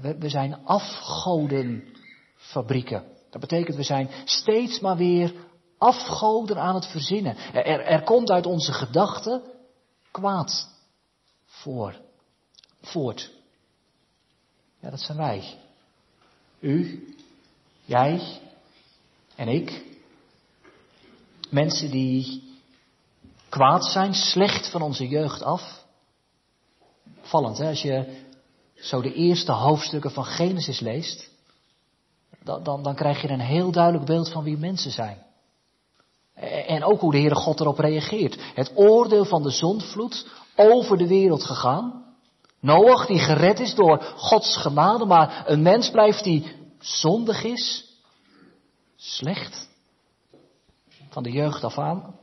we, 0.00 0.16
we 0.18 0.28
zijn 0.28 0.64
afgodenfabrieken. 0.64 3.04
Dat 3.30 3.40
betekent 3.40 3.76
we 3.76 3.82
zijn 3.82 4.10
steeds 4.24 4.80
maar 4.80 4.96
weer 4.96 5.34
afgoden 5.78 6.58
aan 6.58 6.74
het 6.74 6.86
verzinnen. 6.86 7.36
Er, 7.36 7.80
er 7.80 8.02
komt 8.02 8.30
uit 8.30 8.46
onze 8.46 8.72
gedachten 8.72 9.42
kwaad 10.10 10.68
voor, 11.44 12.00
voort. 12.80 13.30
Ja, 14.80 14.90
dat 14.90 15.00
zijn 15.00 15.18
wij. 15.18 15.58
U, 16.60 17.08
jij 17.84 18.40
en 19.34 19.48
ik. 19.48 19.88
Mensen 21.50 21.90
die 21.90 22.48
kwaad 23.48 23.84
zijn, 23.84 24.14
slecht 24.14 24.70
van 24.70 24.82
onze 24.82 25.08
jeugd 25.08 25.42
af. 25.42 25.84
Vallend, 27.20 27.58
hè? 27.58 27.68
Als 27.68 27.82
je 27.82 28.28
zo 28.80 29.00
de 29.00 29.12
eerste 29.12 29.52
hoofdstukken 29.52 30.10
van 30.10 30.24
Genesis 30.24 30.80
leest, 30.80 31.30
dan, 32.42 32.62
dan, 32.62 32.82
dan 32.82 32.94
krijg 32.94 33.22
je 33.22 33.28
een 33.28 33.40
heel 33.40 33.70
duidelijk 33.70 34.04
beeld 34.04 34.28
van 34.28 34.44
wie 34.44 34.58
mensen 34.58 34.90
zijn. 34.90 35.22
En 36.66 36.84
ook 36.84 37.00
hoe 37.00 37.12
de 37.12 37.18
Heere 37.18 37.34
God 37.34 37.60
erop 37.60 37.78
reageert. 37.78 38.36
Het 38.54 38.72
oordeel 38.74 39.24
van 39.24 39.42
de 39.42 39.50
zondvloed 39.50 40.26
over 40.56 40.98
de 40.98 41.06
wereld 41.06 41.44
gegaan. 41.44 42.04
Noach 42.60 43.06
die 43.06 43.18
gered 43.18 43.60
is 43.60 43.74
door 43.74 44.02
Gods 44.16 44.56
genade, 44.56 45.04
maar 45.04 45.44
een 45.46 45.62
mens 45.62 45.90
blijft 45.90 46.24
die 46.24 46.52
zondig 46.78 47.44
is, 47.44 47.84
slecht 48.96 49.68
van 51.08 51.22
de 51.22 51.30
jeugd 51.30 51.64
af 51.64 51.78
aan. 51.78 52.18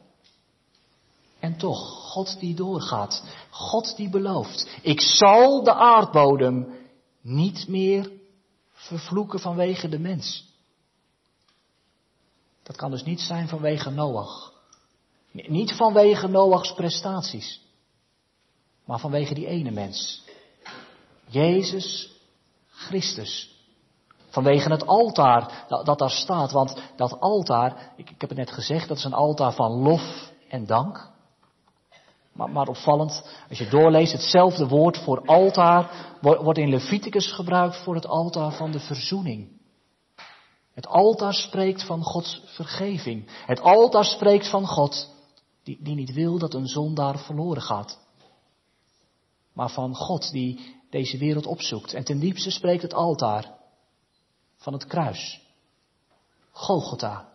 En 1.40 1.58
toch, 1.58 1.80
God 2.12 2.40
die 2.40 2.56
doorgaat, 2.56 3.24
God 3.50 3.96
die 3.96 4.10
belooft, 4.10 4.78
ik 4.82 5.02
zal 5.02 5.64
de 5.64 5.74
aardbodem 5.74 6.76
niet 7.22 7.68
meer 7.68 8.12
vervloeken 8.72 9.40
vanwege 9.40 9.90
de 9.90 10.00
mens. 10.00 10.46
Dat 12.64 12.76
kan 12.76 12.92
dus 12.92 13.04
niet 13.04 13.22
zijn 13.22 13.48
vanwege 13.48 13.90
Noach. 13.90 14.54
Niet 15.32 15.74
vanwege 15.74 16.28
Noachs 16.28 16.74
prestaties, 16.74 17.62
maar 18.86 19.00
vanwege 19.00 19.34
die 19.34 19.48
ene 19.48 19.72
mens. 19.72 20.24
Jezus 21.30 22.12
Christus. 22.70 23.56
Vanwege 24.30 24.70
het 24.70 24.86
altaar 24.86 25.66
dat, 25.68 26.00
daar 26.00 26.10
staat. 26.10 26.52
Want 26.52 26.82
dat 26.96 27.20
altaar, 27.20 27.94
ik, 27.96 28.10
heb 28.18 28.30
het 28.30 28.38
net 28.38 28.52
gezegd, 28.52 28.88
dat 28.88 28.98
is 28.98 29.04
een 29.04 29.14
altaar 29.14 29.54
van 29.54 29.72
lof 29.72 30.32
en 30.50 30.66
dank. 30.66 31.12
Maar, 32.38 32.68
opvallend, 32.68 33.24
als 33.50 33.58
je 33.58 33.70
doorleest, 33.70 34.12
hetzelfde 34.12 34.68
woord 34.68 34.98
voor 34.98 35.26
altaar 35.26 36.16
wordt 36.22 36.60
in 36.60 36.70
Leviticus 36.70 37.32
gebruikt 37.32 37.76
voor 37.78 37.96
het 37.96 38.08
altaar 38.08 38.52
van 38.52 38.72
de 38.72 38.80
verzoening. 38.80 39.56
Het 40.74 40.88
altaar 40.88 41.34
spreekt 41.34 41.86
van 41.86 42.04
Gods 42.04 42.42
vergeving. 42.46 43.30
Het 43.46 43.60
altaar 43.60 44.06
spreekt 44.06 44.50
van 44.50 44.68
God 44.68 45.10
die, 45.64 45.78
die 45.82 45.96
niet 45.96 46.14
wil 46.14 46.38
dat 46.38 46.54
een 46.54 46.68
zondaar 46.68 47.20
verloren 47.20 47.62
gaat. 47.62 48.00
Maar 49.54 49.70
van 49.70 49.96
God 49.96 50.32
die, 50.32 50.76
deze 50.90 51.18
wereld 51.18 51.46
opzoekt. 51.46 51.94
En 51.94 52.04
ten 52.04 52.20
diepste 52.20 52.52
spreekt 52.52 52.82
het 52.82 52.94
altaar 52.94 53.56
van 54.58 54.74
het 54.74 54.86
kruis. 54.86 55.42
Golgotha. 56.52 57.30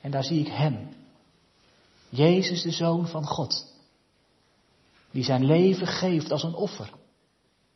En 0.00 0.10
daar 0.10 0.24
zie 0.24 0.40
ik 0.40 0.48
Hem. 0.48 0.97
Jezus, 2.08 2.62
de 2.62 2.70
Zoon 2.70 3.06
van 3.06 3.26
God. 3.26 3.66
Die 5.10 5.24
zijn 5.24 5.44
leven 5.44 5.86
geeft 5.86 6.32
als 6.32 6.42
een 6.42 6.54
offer. 6.54 6.90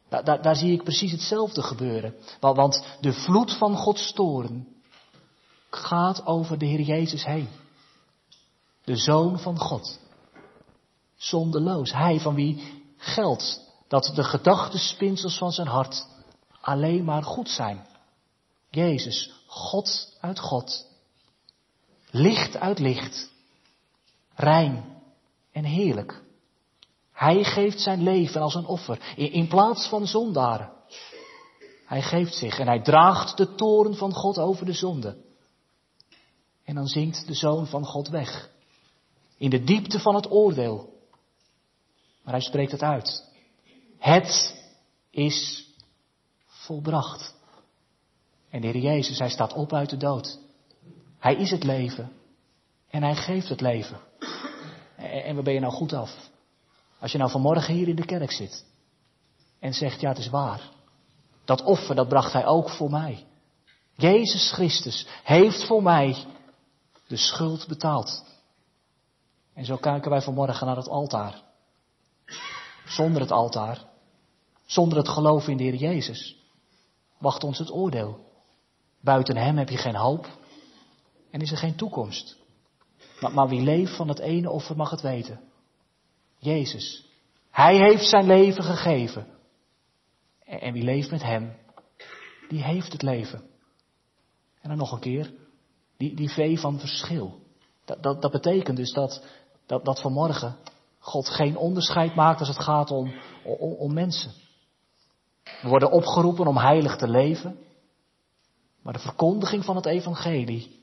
Daar, 0.09 0.25
daar, 0.25 0.43
daar 0.43 0.57
zie 0.57 0.73
ik 0.73 0.83
precies 0.83 1.13
hetzelfde 1.13 1.63
gebeuren. 1.63 2.15
Want 2.41 2.85
de 3.01 3.13
vloed 3.13 3.57
van 3.57 3.77
Gods 3.77 4.13
toren 4.13 4.69
gaat 5.71 6.27
over 6.27 6.59
de 6.59 6.67
Heer 6.67 6.81
Jezus 6.81 7.25
heen. 7.25 7.49
De 8.85 8.97
Zoon 8.97 9.39
van 9.39 9.59
God. 9.59 9.99
Zondeloos. 11.17 11.93
Hij 11.93 12.21
van 12.21 12.35
wie 12.35 12.83
geldt 12.97 13.61
dat 13.89 14.13
de 14.15 14.25
gedachtespinsels 14.25 15.39
van 15.39 15.53
zijn 15.53 15.69
hart 15.69 16.07
alleen 16.61 17.05
maar 17.05 17.23
goed 17.23 17.49
zijn. 17.49 17.87
Jezus, 18.71 19.33
God 19.47 20.17
uit 20.21 20.39
God. 20.39 20.87
Licht 22.11 22.57
uit 22.57 22.79
licht. 22.79 23.32
Rein 24.35 24.85
en 25.53 25.65
heerlijk. 25.65 26.23
Hij 27.13 27.45
geeft 27.45 27.81
zijn 27.81 28.03
leven 28.03 28.41
als 28.41 28.55
een 28.55 28.67
offer 28.67 29.15
in, 29.17 29.33
in 29.33 29.49
plaats 29.49 29.89
van 29.89 30.07
zondaren. 30.07 30.71
Hij 31.87 32.03
geeft 32.03 32.35
zich 32.35 32.59
en 32.59 32.67
hij 32.67 32.83
draagt 32.83 33.37
de 33.37 33.55
toren 33.55 33.97
van 33.97 34.13
God 34.13 34.39
over 34.39 34.67
de 34.67 34.73
zonde. 34.73 35.17
En 36.65 36.75
dan 36.75 36.87
zinkt 36.87 37.27
de 37.27 37.35
zoon 37.35 37.67
van 37.67 37.85
God 37.85 38.09
weg. 38.09 38.51
In 39.37 39.51
de 39.51 39.65
diepte 39.65 39.99
van 39.99 40.15
het 40.15 40.31
oordeel. 40.31 40.93
Maar 42.23 42.35
hij 42.35 42.43
spreekt 42.43 42.73
het 42.73 42.83
uit. 42.83 43.31
Het 43.99 44.63
is 45.11 45.67
volbracht. 46.47 47.35
En 48.51 48.61
de 48.61 48.67
Heer 48.67 48.83
Jezus, 48.83 49.19
hij 49.19 49.31
staat 49.31 49.53
op 49.53 49.73
uit 49.73 49.91
de 49.91 49.97
dood. 49.97 50.39
Hij 51.19 51.35
is 51.35 51.51
het 51.51 51.65
leven. 51.65 52.13
En 52.93 53.03
hij 53.03 53.15
geeft 53.15 53.49
het 53.49 53.61
leven. 53.61 54.01
En 54.97 55.35
waar 55.35 55.45
ben 55.45 55.55
je 55.55 55.61
nou 55.61 55.73
goed 55.73 55.93
af? 55.93 56.31
Als 57.01 57.13
je 57.13 57.19
nou 57.19 57.31
vanmorgen 57.31 57.75
hier 57.75 57.89
in 57.89 57.97
de 57.97 58.05
kerk 58.05 58.31
zit. 58.31 58.65
En 59.59 59.73
zegt, 59.73 60.01
ja 60.01 60.09
het 60.09 60.19
is 60.19 60.29
waar. 60.29 60.71
Dat 61.45 61.63
offer, 61.63 61.95
dat 61.95 62.09
bracht 62.09 62.33
hij 62.33 62.47
ook 62.47 62.71
voor 62.71 62.91
mij. 62.91 63.27
Jezus 63.95 64.53
Christus 64.53 65.07
heeft 65.23 65.67
voor 65.67 65.83
mij 65.83 66.25
de 67.07 67.17
schuld 67.17 67.67
betaald. 67.67 68.25
En 69.55 69.65
zo 69.65 69.77
kijken 69.77 70.11
wij 70.11 70.23
vanmorgen 70.23 70.67
naar 70.67 70.77
het 70.77 70.89
altaar. 70.89 71.43
Zonder 72.87 73.21
het 73.21 73.31
altaar, 73.31 73.85
zonder 74.67 74.99
het 74.99 75.09
geloof 75.09 75.49
in 75.49 75.57
de 75.57 75.63
Heer 75.63 75.75
Jezus, 75.75 76.37
wacht 77.19 77.45
ons 77.45 77.59
het 77.59 77.71
oordeel. 77.71 78.19
Buiten 79.01 79.37
Hem 79.37 79.59
heb 79.59 79.69
je 79.69 79.77
geen 79.77 79.97
hoop 79.97 80.29
en 81.31 81.41
is 81.41 81.51
er 81.51 81.59
geen 81.59 81.77
toekomst. 81.77 82.41
Maar, 83.31 83.49
wie 83.49 83.61
leeft 83.61 83.97
van 83.97 84.09
het 84.09 84.19
ene 84.19 84.51
offer 84.51 84.77
mag 84.77 84.91
het 84.91 85.01
weten. 85.01 85.41
Jezus. 86.39 87.07
Hij 87.51 87.77
heeft 87.77 88.09
zijn 88.09 88.27
leven 88.27 88.65
gegeven. 88.65 89.27
En, 90.45 90.61
en 90.61 90.73
wie 90.73 90.83
leeft 90.83 91.11
met 91.11 91.23
Hem, 91.23 91.57
die 92.49 92.63
heeft 92.63 92.93
het 92.93 93.03
leven. 93.03 93.43
En 94.61 94.69
dan 94.69 94.79
nog 94.79 94.93
een 94.93 95.01
keer, 95.01 95.33
die, 95.97 96.15
die 96.15 96.31
vee 96.31 96.59
van 96.59 96.79
verschil. 96.79 97.41
Dat, 97.85 98.03
dat, 98.03 98.23
dat 98.23 98.31
betekent 98.31 98.77
dus 98.77 98.93
dat, 98.93 99.25
dat, 99.67 99.85
dat 99.85 100.01
vanmorgen 100.01 100.57
God 100.99 101.29
geen 101.29 101.57
onderscheid 101.57 102.15
maakt 102.15 102.39
als 102.39 102.49
het 102.49 102.63
gaat 102.63 102.91
om, 102.91 103.15
om, 103.45 103.73
om 103.73 103.93
mensen. 103.93 104.33
We 105.63 105.69
worden 105.69 105.91
opgeroepen 105.91 106.47
om 106.47 106.57
heilig 106.57 106.97
te 106.97 107.09
leven. 107.09 107.59
Maar 108.83 108.93
de 108.93 108.99
verkondiging 108.99 109.65
van 109.65 109.77
het 109.77 109.87
evangelie 109.87 110.81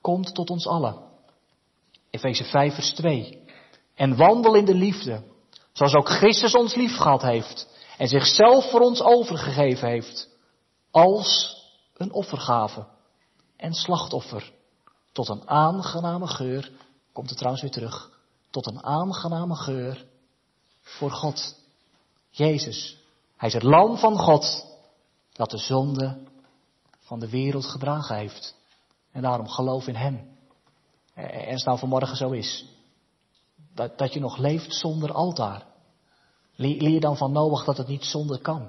komt 0.00 0.34
tot 0.34 0.50
ons 0.50 0.66
allen. 0.66 1.07
Efeze 2.18 2.44
5 2.44 2.74
vers 2.74 2.90
2. 2.94 3.44
En 3.94 4.16
wandel 4.16 4.54
in 4.54 4.64
de 4.64 4.74
liefde, 4.74 5.22
zoals 5.72 5.94
ook 5.94 6.08
Christus 6.08 6.54
ons 6.54 6.74
lief 6.74 6.96
gehad 6.96 7.22
heeft 7.22 7.68
en 7.98 8.08
zichzelf 8.08 8.70
voor 8.70 8.80
ons 8.80 9.02
overgegeven 9.02 9.88
heeft, 9.88 10.28
als 10.90 11.56
een 11.94 12.12
offergave 12.12 12.86
en 13.56 13.74
slachtoffer, 13.74 14.52
tot 15.12 15.28
een 15.28 15.48
aangename 15.48 16.26
geur, 16.26 16.70
komt 17.12 17.28
het 17.28 17.38
trouwens 17.38 17.62
weer 17.62 17.72
terug, 17.72 18.10
tot 18.50 18.66
een 18.66 18.84
aangename 18.84 19.56
geur 19.56 20.06
voor 20.80 21.10
God. 21.10 21.56
Jezus, 22.30 22.96
Hij 23.36 23.48
is 23.48 23.54
het 23.54 23.62
lam 23.62 23.96
van 23.96 24.18
God 24.18 24.66
dat 25.32 25.50
de 25.50 25.58
zonde 25.58 26.18
van 26.98 27.18
de 27.18 27.30
wereld 27.30 27.66
gedragen 27.66 28.16
heeft. 28.16 28.54
En 29.12 29.22
daarom 29.22 29.48
geloof 29.48 29.86
in 29.86 29.94
Hem. 29.96 30.37
En 31.18 31.52
als 31.52 31.64
nou 31.64 31.78
vanmorgen 31.78 32.16
zo 32.16 32.30
is, 32.30 32.64
dat, 33.74 33.98
dat 33.98 34.12
je 34.12 34.20
nog 34.20 34.36
leeft 34.36 34.74
zonder 34.74 35.12
altaar. 35.12 35.66
Leer 36.54 37.00
dan 37.00 37.16
van 37.16 37.32
Noach 37.32 37.64
dat 37.64 37.76
het 37.76 37.88
niet 37.88 38.04
zonder 38.04 38.38
kan. 38.38 38.68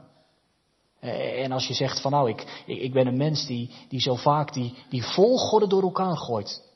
En 1.00 1.52
als 1.52 1.68
je 1.68 1.74
zegt 1.74 2.02
van 2.02 2.12
nou, 2.12 2.30
ik, 2.30 2.64
ik 2.66 2.94
ben 2.94 3.08
een 3.08 3.18
mens 3.18 3.46
die, 3.46 3.72
die 3.88 4.02
zo 4.02 4.16
vaak 4.16 4.54
die, 4.54 4.74
die 4.90 5.04
volgorde 5.04 5.68
door 5.68 5.82
elkaar 5.82 6.18
gooit. 6.18 6.68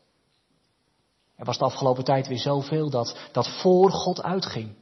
Er 1.36 1.46
was 1.46 1.58
de 1.58 1.66
afgelopen 1.66 2.04
tijd 2.04 2.28
weer 2.28 2.40
zoveel 2.40 2.90
dat, 2.90 3.18
dat 3.32 3.48
voor 3.48 3.92
God 3.92 4.24
uitging. 4.24 4.76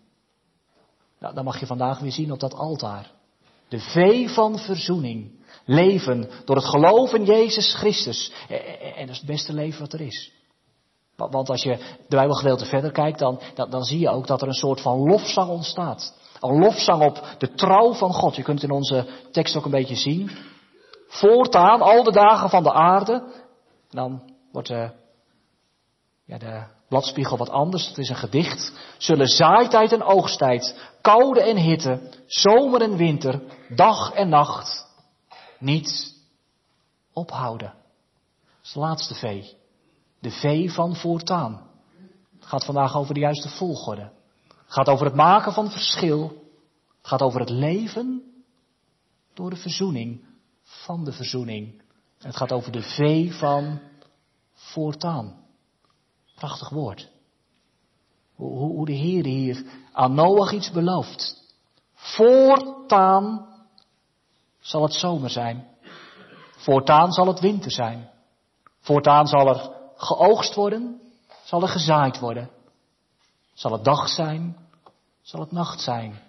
Nou, 1.20 1.34
dan 1.34 1.44
mag 1.44 1.60
je 1.60 1.66
vandaag 1.66 2.00
weer 2.00 2.12
zien 2.12 2.32
op 2.32 2.40
dat 2.40 2.54
altaar. 2.54 3.12
De 3.68 3.80
vee 3.80 4.30
van 4.30 4.60
verzoening. 4.60 5.40
Leven 5.66 6.30
door 6.46 6.56
het 6.56 6.66
geloof 6.66 7.14
in 7.14 7.26
Jezus 7.26 7.74
Christus. 7.74 8.32
En 8.96 9.06
dat 9.06 9.10
is 9.10 9.18
het 9.18 9.28
beste 9.28 9.54
leven 9.54 9.80
wat 9.80 9.94
er 9.94 10.02
is. 10.02 10.32
Want 11.16 11.50
als 11.50 11.64
je 11.64 11.78
de 12.08 12.16
Bijbelgedeelte 12.16 12.66
verder 12.66 12.92
kijkt, 12.92 13.20
dan, 13.20 13.40
dan, 13.54 13.84
zie 13.84 14.00
je 14.00 14.10
ook 14.10 14.28
dat 14.28 14.42
er 14.42 14.48
een 14.48 14.54
soort 14.54 14.82
van 14.82 14.98
lofzang 14.98 15.50
ontstaat. 15.50 16.14
Een 16.40 16.60
lofzang 16.60 17.04
op 17.04 17.36
de 17.38 17.54
trouw 17.54 17.94
van 17.94 18.14
God. 18.14 18.36
Je 18.36 18.44
kunt 18.44 18.64
in 18.64 18.72
onze 18.72 19.08
tekst 19.32 19.56
ook 19.56 19.66
een 19.66 19.72
beetje 19.72 19.96
zien. 19.96 20.32
Voortaan, 21.08 21.82
al 21.82 22.04
de 22.04 22.12
dagen 22.12 22.50
van 22.50 22.64
de 22.64 22.74
aarde. 22.74 23.24
Dan 23.90 24.22
wordt 24.52 24.68
de, 24.68 24.92
ja, 26.26 26.38
de 26.38 26.64
bladspiegel 26.88 27.38
wat 27.38 27.50
anders. 27.50 27.88
Het 27.88 27.98
is 27.98 28.10
een 28.10 28.16
gedicht. 28.16 28.74
Zullen 28.98 29.28
zaaitijd 29.28 29.92
en 29.92 30.04
oogsttijd, 30.04 30.92
koude 31.02 31.42
en 31.42 31.58
hitte, 31.58 32.10
zomer 32.26 32.82
en 32.82 32.96
winter, 32.96 33.42
dag 33.76 34.14
en 34.14 34.30
nacht 34.30 34.90
niet 35.60 36.16
ophouden. 37.14 37.68
Dat 37.68 38.64
is 38.64 38.74
de 38.74 38.80
laatste 38.80 39.14
vee. 39.14 39.60
De 40.22 40.32
vee 40.32 40.72
van 40.72 40.96
voortaan. 40.96 41.70
Het 42.36 42.46
gaat 42.46 42.66
vandaag 42.66 42.96
over 42.96 43.14
de 43.14 43.20
juiste 43.20 43.50
volgorde. 43.50 44.12
Het 44.48 44.80
gaat 44.80 44.88
over 44.88 45.06
het 45.06 45.16
maken 45.16 45.54
van 45.54 45.72
verschil. 45.72 46.28
Het 46.98 47.08
gaat 47.08 47.22
over 47.22 47.40
het 47.40 47.50
leven 47.50 48.24
door 49.34 49.50
de 49.50 49.56
verzoening 49.56 50.26
van 50.64 51.04
de 51.04 51.12
verzoening. 51.12 51.82
Het 52.20 52.36
gaat 52.36 52.52
over 52.52 52.72
de 52.72 52.82
vee 52.82 53.34
van 53.34 53.80
voortaan. 54.54 55.46
Prachtig 56.36 56.70
woord. 56.70 57.10
Hoe, 58.36 58.86
de 58.86 58.92
Heer 58.92 59.26
hier 59.26 59.66
aan 59.92 60.14
Noach 60.14 60.52
iets 60.52 60.72
belooft. 60.72 61.56
Voortaan 61.94 63.48
zal 64.60 64.82
het 64.82 64.94
zomer 64.94 65.30
zijn. 65.30 65.68
Voortaan 66.58 67.12
zal 67.12 67.28
het 67.28 67.40
winter 67.40 67.72
zijn. 67.72 68.10
Voortaan 68.80 69.28
zal 69.28 69.48
er 69.48 69.81
geoogst 70.02 70.56
worden, 70.56 71.02
zal 71.44 71.62
er 71.62 71.68
gezaaid 71.68 72.20
worden. 72.20 72.50
Zal 73.54 73.72
het 73.72 73.84
dag 73.84 74.08
zijn, 74.08 74.58
zal 75.22 75.40
het 75.40 75.52
nacht 75.52 75.82
zijn. 75.82 76.22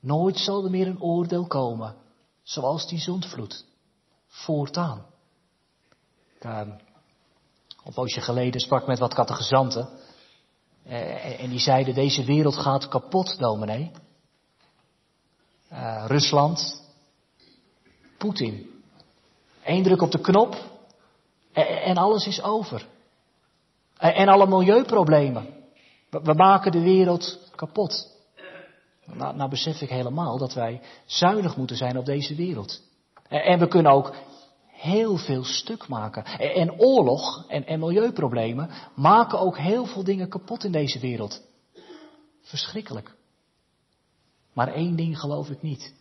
Nooit 0.00 0.38
zal 0.38 0.64
er 0.64 0.70
meer 0.70 0.86
een 0.86 1.00
oordeel 1.00 1.46
komen, 1.46 1.94
zoals 2.42 2.88
die 2.88 2.98
zondvloed. 2.98 3.64
Voortaan. 4.26 5.06
Ik, 6.36 6.44
uh, 6.44 6.60
een 7.84 7.92
poosje 7.94 8.20
geleden 8.20 8.60
sprak 8.60 8.86
met 8.86 8.98
wat 8.98 9.14
catechizanten. 9.14 9.88
Uh, 10.86 11.40
en 11.40 11.50
die 11.50 11.58
zeiden, 11.58 11.94
deze 11.94 12.24
wereld 12.24 12.56
gaat 12.56 12.88
kapot, 12.88 13.38
dominee. 13.38 13.90
Uh, 15.72 16.04
Rusland, 16.06 16.82
Poetin. 18.18 18.82
Eén 19.64 19.82
druk 19.82 20.02
op 20.02 20.10
de 20.10 20.20
knop 20.20 20.56
en 21.52 21.96
alles 21.96 22.26
is 22.26 22.42
over. 22.42 22.86
En 23.98 24.28
alle 24.28 24.46
milieuproblemen. 24.46 25.46
We 26.10 26.34
maken 26.34 26.72
de 26.72 26.80
wereld 26.80 27.50
kapot. 27.54 28.14
Nou, 29.04 29.36
nou 29.36 29.50
besef 29.50 29.80
ik 29.80 29.88
helemaal 29.88 30.38
dat 30.38 30.54
wij 30.54 30.80
zuinig 31.04 31.56
moeten 31.56 31.76
zijn 31.76 31.98
op 31.98 32.04
deze 32.04 32.34
wereld. 32.34 32.82
En 33.28 33.58
we 33.58 33.68
kunnen 33.68 33.92
ook 33.92 34.14
heel 34.66 35.16
veel 35.16 35.44
stuk 35.44 35.88
maken. 35.88 36.24
En 36.38 36.80
oorlog 36.80 37.44
en, 37.48 37.66
en 37.66 37.80
milieuproblemen 37.80 38.70
maken 38.94 39.40
ook 39.40 39.58
heel 39.58 39.86
veel 39.86 40.04
dingen 40.04 40.28
kapot 40.28 40.64
in 40.64 40.72
deze 40.72 40.98
wereld. 40.98 41.42
Verschrikkelijk. 42.42 43.14
Maar 44.52 44.68
één 44.72 44.96
ding 44.96 45.20
geloof 45.20 45.48
ik 45.48 45.62
niet. 45.62 45.94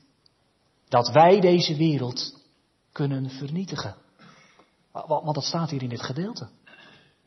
Dat 0.88 1.10
wij 1.10 1.40
deze 1.40 1.76
wereld 1.76 2.42
kunnen 2.92 3.30
vernietigen. 3.30 3.96
Want 4.92 5.34
dat 5.34 5.44
staat 5.44 5.70
hier 5.70 5.84
in 5.84 5.90
dit 5.90 6.02
gedeelte. 6.02 6.48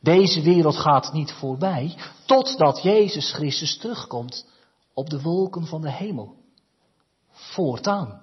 Deze 0.01 0.41
wereld 0.41 0.77
gaat 0.77 1.13
niet 1.13 1.31
voorbij 1.31 1.97
totdat 2.25 2.81
Jezus 2.81 3.33
Christus 3.33 3.77
terugkomt 3.77 4.45
op 4.93 5.09
de 5.09 5.21
wolken 5.21 5.65
van 5.65 5.81
de 5.81 5.91
hemel. 5.91 6.35
Voortaan. 7.31 8.21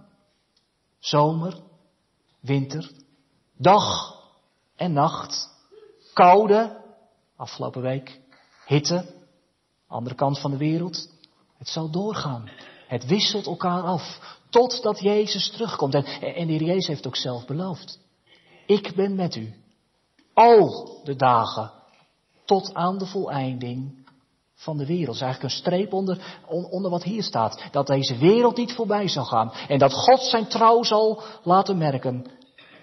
Zomer, 0.98 1.60
winter, 2.40 2.90
dag 3.56 4.14
en 4.76 4.92
nacht, 4.92 5.48
koude, 6.12 6.84
afgelopen 7.36 7.82
week, 7.82 8.20
hitte, 8.66 9.14
andere 9.86 10.14
kant 10.14 10.40
van 10.40 10.50
de 10.50 10.56
wereld. 10.56 11.10
Het 11.58 11.68
zal 11.68 11.90
doorgaan. 11.90 12.50
Het 12.88 13.06
wisselt 13.06 13.46
elkaar 13.46 13.82
af 13.82 14.36
totdat 14.50 15.00
Jezus 15.00 15.50
terugkomt. 15.50 15.94
En, 15.94 16.04
en 16.04 16.46
de 16.46 16.52
Heer 16.52 16.62
Jezus 16.62 16.86
heeft 16.86 17.06
ook 17.06 17.16
zelf 17.16 17.46
beloofd. 17.46 17.98
Ik 18.66 18.94
ben 18.94 19.14
met 19.14 19.36
u 19.36 19.54
al 20.36 21.00
de 21.04 21.16
dagen 21.16 21.70
tot 22.44 22.74
aan 22.74 22.98
de 22.98 23.06
voleinding 23.06 24.08
van 24.54 24.76
de 24.76 24.86
wereld. 24.86 25.16
Is 25.16 25.22
eigenlijk 25.22 25.52
een 25.52 25.60
streep 25.60 25.92
onder, 25.92 26.40
onder 26.46 26.90
wat 26.90 27.02
hier 27.02 27.22
staat. 27.22 27.62
Dat 27.70 27.86
deze 27.86 28.18
wereld 28.18 28.56
niet 28.56 28.72
voorbij 28.72 29.08
zal 29.08 29.24
gaan. 29.24 29.52
En 29.68 29.78
dat 29.78 29.92
God 29.92 30.20
zijn 30.20 30.46
trouw 30.46 30.82
zal 30.82 31.22
laten 31.42 31.78
merken. 31.78 32.26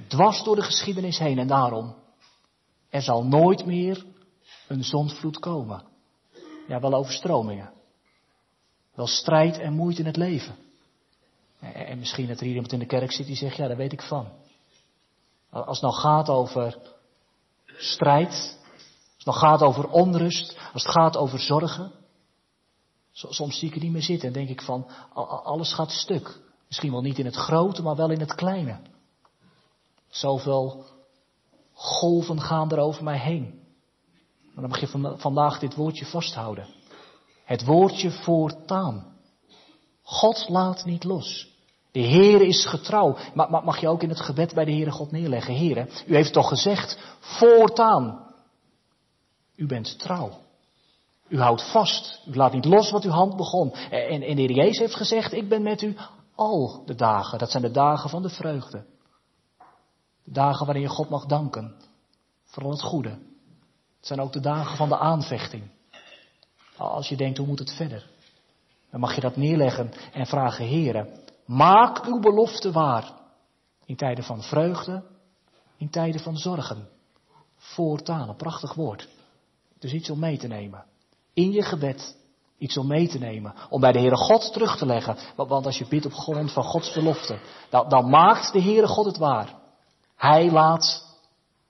Dwars 0.08 0.44
door 0.44 0.56
de 0.56 0.62
geschiedenis 0.62 1.20
heen. 1.20 1.40
En 1.40 1.48
daarom, 1.48 1.96
er 2.90 3.02
zal 3.02 3.26
nooit 3.26 3.66
meer 3.66 4.06
een 4.68 4.84
zondvloed 4.84 5.40
komen. 5.40 5.84
Ja, 6.68 6.80
wel 6.80 6.94
overstromingen. 6.94 7.72
Wel 8.94 9.08
strijd 9.08 9.60
en 9.60 9.74
moeite 9.74 10.00
in 10.00 10.08
het 10.08 10.18
leven. 10.18 10.56
En 11.60 12.00
misschien 12.00 12.28
dat 12.28 12.38
er 12.38 12.46
hier 12.46 12.54
iemand 12.54 12.74
in 12.74 12.80
de 12.80 12.86
kerk 12.86 13.12
zit 13.12 13.26
die 13.26 13.36
zegt, 13.36 13.56
ja, 13.56 13.68
daar 13.68 13.78
weet 13.78 13.94
ik 13.94 14.02
van. 14.02 14.28
Als 15.50 15.82
het 15.82 15.82
nou 15.82 15.94
gaat 15.94 16.30
over 16.30 16.78
strijd, 17.78 18.30
als 18.30 19.18
het 19.18 19.26
nou 19.26 19.38
gaat 19.38 19.62
over 19.62 19.90
onrust, 19.90 20.60
als 20.74 20.84
het 20.84 20.92
gaat 20.92 21.18
over 21.18 21.40
zorgen. 21.40 21.92
Soms 23.12 23.60
zie 23.60 23.68
ik 23.68 23.76
er 23.76 23.82
niet 23.82 23.92
meer 23.92 24.02
zitten 24.02 24.28
en 24.28 24.34
denk 24.34 24.50
ik 24.50 24.62
van, 24.62 24.88
alles 25.44 25.74
gaat 25.74 25.92
stuk. 25.92 26.40
Misschien 26.68 26.92
wel 26.92 27.02
niet 27.02 27.20
in 27.20 27.26
het 27.26 27.36
grote, 27.36 27.82
maar 27.82 27.96
wel 27.96 28.10
in 28.10 28.20
het 28.20 28.36
kleine. 28.36 28.80
Zoveel 30.10 30.86
golven 31.74 32.42
gaan 32.42 32.72
er 32.72 32.80
over 32.80 33.04
mij 33.04 33.20
heen. 33.20 33.62
Maar 34.54 34.68
dan 34.68 34.70
mag 34.70 34.80
je 34.80 35.18
vandaag 35.18 35.60
dit 35.60 35.76
woordje 35.76 36.06
vasthouden. 36.06 36.68
Het 37.44 37.66
woordje 37.66 38.12
voortaan. 38.12 39.18
God 40.02 40.50
laat 40.50 40.86
niet 40.86 41.04
los. 41.04 41.53
De 41.94 42.00
Heer 42.00 42.42
is 42.42 42.66
getrouw. 42.66 43.18
Maar 43.34 43.64
mag 43.64 43.80
je 43.80 43.88
ook 43.88 44.04
in 44.04 44.10
het 44.10 44.22
gebed 44.22 44.54
bij 44.54 44.66
de 44.66 44.72
Heere 44.72 44.92
God 44.92 45.12
neerleggen. 45.12 45.56
Heere, 45.56 45.88
u 46.06 46.16
heeft 46.16 46.34
toch 46.34 46.48
gezegd, 46.48 46.98
voortaan. 47.20 48.34
U 49.56 49.66
bent 49.66 50.00
trouw. 50.00 50.32
U 51.28 51.40
houdt 51.40 51.72
vast. 51.72 52.22
U 52.26 52.36
laat 52.36 52.54
niet 52.54 52.66
los 52.66 52.92
wat 52.92 53.04
uw 53.04 53.12
hand 53.12 53.36
begon. 53.36 53.74
En, 53.74 54.22
en 54.22 54.36
de 54.36 54.42
Heer 54.42 54.52
Jezus 54.52 54.78
heeft 54.78 54.96
gezegd, 54.96 55.34
ik 55.34 55.50
ben 55.50 55.62
met 55.62 55.82
u 55.82 55.96
al 56.36 56.84
de 56.86 56.96
dagen. 56.96 57.40
Dat 57.40 57.52
zijn 57.52 57.64
de 57.64 57.72
dagen 57.72 58.10
van 58.10 58.22
de 58.22 58.30
vreugde. 58.30 58.86
De 60.24 60.32
dagen 60.32 60.66
waarin 60.66 60.84
je 60.84 60.90
God 60.90 61.10
mag 61.10 61.26
danken. 61.26 61.76
Voor 62.44 62.64
al 62.64 62.72
het 62.72 62.82
goede. 62.82 63.10
Het 63.10 64.08
zijn 64.08 64.22
ook 64.22 64.34
de 64.34 64.40
dagen 64.40 64.78
van 64.78 64.90
de 64.90 64.98
aanvechting. 64.98 65.64
Als 66.78 67.10
je 67.10 67.16
denkt, 67.16 67.38
hoe 67.38 67.48
moet 67.48 67.60
het 67.60 67.74
verder? 67.74 68.10
Dan 68.92 69.00
mag 69.00 69.16
je 69.16 69.22
dat 69.22 69.36
neerleggen 69.36 69.92
en 70.14 70.26
vragen, 70.26 70.66
heren, 70.66 71.23
maak 71.46 72.06
uw 72.06 72.20
belofte 72.20 72.72
waar. 72.72 73.12
In 73.86 73.96
tijden 73.96 74.24
van 74.24 74.42
vreugde, 74.42 75.04
in 75.78 75.90
tijden 75.90 76.22
van 76.22 76.38
zorgen. 76.38 76.90
Voortaan, 77.56 78.30
een 78.30 78.36
prachtig 78.36 78.74
woord. 78.74 79.10
Dus 79.80 79.94
iets 79.94 80.10
om 80.10 80.20
mee 80.20 80.38
te 80.38 80.48
nemen. 80.48 80.86
In 81.34 81.52
je 81.52 81.62
gebed 81.62 82.16
iets 82.58 82.78
om 82.78 82.88
mee 82.88 83.08
te 83.08 83.18
nemen. 83.18 83.54
Om 83.70 83.82
bij 83.82 83.92
de 83.92 84.00
Heere 84.00 84.18
God 84.18 84.54
terug 84.54 84.78
te 84.78 84.86
leggen. 84.86 85.18
Want 85.36 85.66
als 85.66 85.78
je 85.78 85.88
bidt 85.88 86.06
op 86.06 86.14
grond 86.14 86.52
van 86.52 86.64
Gods 86.64 86.94
belofte, 86.94 87.40
dan, 87.70 87.90
dan 87.90 88.10
maakt 88.10 88.54
de 88.54 88.62
Heere 88.62 88.88
God 88.88 89.06
het 89.06 89.18
waar. 89.18 89.56
Hij 90.16 90.52
laat 90.52 91.18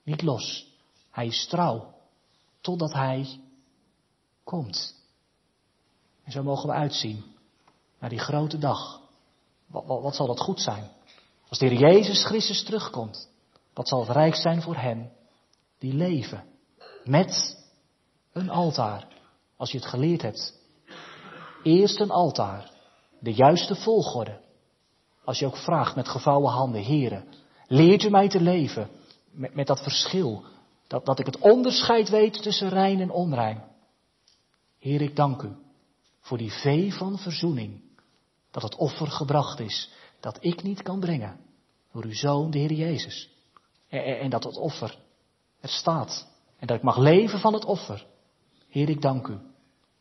niet 0.04 0.22
los. 0.22 0.68
Hij 1.12 1.26
is 1.26 1.48
trouw. 1.48 1.94
Totdat 2.62 2.94
Hij 2.94 3.40
komt. 4.44 4.96
En 6.24 6.32
zo 6.32 6.44
mogen 6.44 6.70
we 6.70 6.76
uitzien 6.76 7.24
naar 8.00 8.10
die 8.10 8.20
grote 8.20 8.58
dag. 8.58 9.02
Wat, 9.82 10.16
zal 10.16 10.28
dat 10.28 10.40
goed 10.40 10.62
zijn? 10.62 10.90
Als 11.50 11.60
de 11.60 11.68
Heer 11.68 11.80
Jezus 11.80 12.26
Christus 12.26 12.64
terugkomt, 12.64 13.30
wat 13.74 13.88
zal 13.88 14.00
het 14.00 14.10
rijk 14.10 14.36
zijn 14.36 14.62
voor 14.62 14.76
hen 14.76 15.12
die 15.80 15.94
leven 15.94 16.44
met 17.04 17.58
een 18.32 18.50
altaar. 18.50 19.08
Als 19.58 19.72
je 19.72 19.78
het 19.78 19.88
geleerd 19.88 20.22
hebt. 20.22 20.62
Eerst 21.64 22.00
een 22.00 22.12
altaar, 22.12 22.72
de 23.20 23.34
juiste 23.34 23.76
volgorde. 23.76 24.42
Als 25.24 25.40
je 25.40 25.46
ook 25.46 25.58
vraagt 25.58 25.96
met 25.96 26.08
gevouwen 26.08 26.52
handen, 26.52 26.82
heren, 26.82 27.26
leert 27.68 28.04
u 28.04 28.10
mij 28.10 28.30
te 28.30 28.42
leven 28.42 28.90
met, 29.32 29.56
met 29.56 29.68
dat 29.68 29.84
verschil, 29.84 30.44
dat, 30.88 31.06
dat 31.06 31.20
ik 31.20 31.26
het 31.26 31.38
onderscheid 31.38 32.10
weet 32.10 32.42
tussen 32.42 32.70
rein 32.70 33.00
en 33.00 33.12
onrein. 33.12 33.64
Heer, 34.80 35.02
ik 35.02 35.16
dank 35.16 35.42
u 35.42 35.56
voor 36.20 36.38
die 36.38 36.52
vee 36.52 36.94
van 36.94 37.18
verzoening. 37.20 37.83
Dat 38.54 38.64
het 38.64 38.76
offer 38.76 39.08
gebracht 39.08 39.60
is, 39.60 39.89
dat 40.20 40.38
ik 40.39 40.64
niet 40.64 40.82
kan 40.82 40.99
brengen. 40.99 41.39
Door 41.91 42.04
uw 42.04 42.14
zoon, 42.14 42.51
de 42.51 42.58
Heer 42.58 42.74
Jezus. 42.74 43.30
En, 43.89 44.20
en, 44.20 44.30
dat 44.30 44.43
het 44.43 44.58
offer 44.58 44.97
er 45.60 45.70
staat. 45.70 46.28
En 46.60 46.68
dat 46.68 46.78
ik 46.78 46.84
mag 46.84 46.97
leven 46.97 47.39
van 47.39 47.54
het 47.54 47.66
offer. 47.66 48.06
Heer, 48.68 48.89
ik 48.89 49.01
dank 49.01 49.28
u 49.28 49.39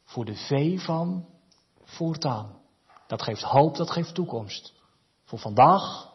voor 0.04 0.24
de 0.24 0.34
vee 0.34 0.80
van 0.80 1.26
voortaan. 1.84 2.60
Dat 3.06 3.22
geeft 3.22 3.42
hoop, 3.42 3.76
dat 3.76 3.90
geeft 3.90 4.14
toekomst. 4.14 4.72
Voor 5.24 5.38
vandaag, 5.38 6.12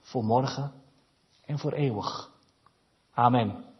voor 0.00 0.24
morgen 0.24 0.72
en 1.44 1.58
voor 1.58 1.72
eeuwig. 1.72 2.30
Amen. 3.12 3.71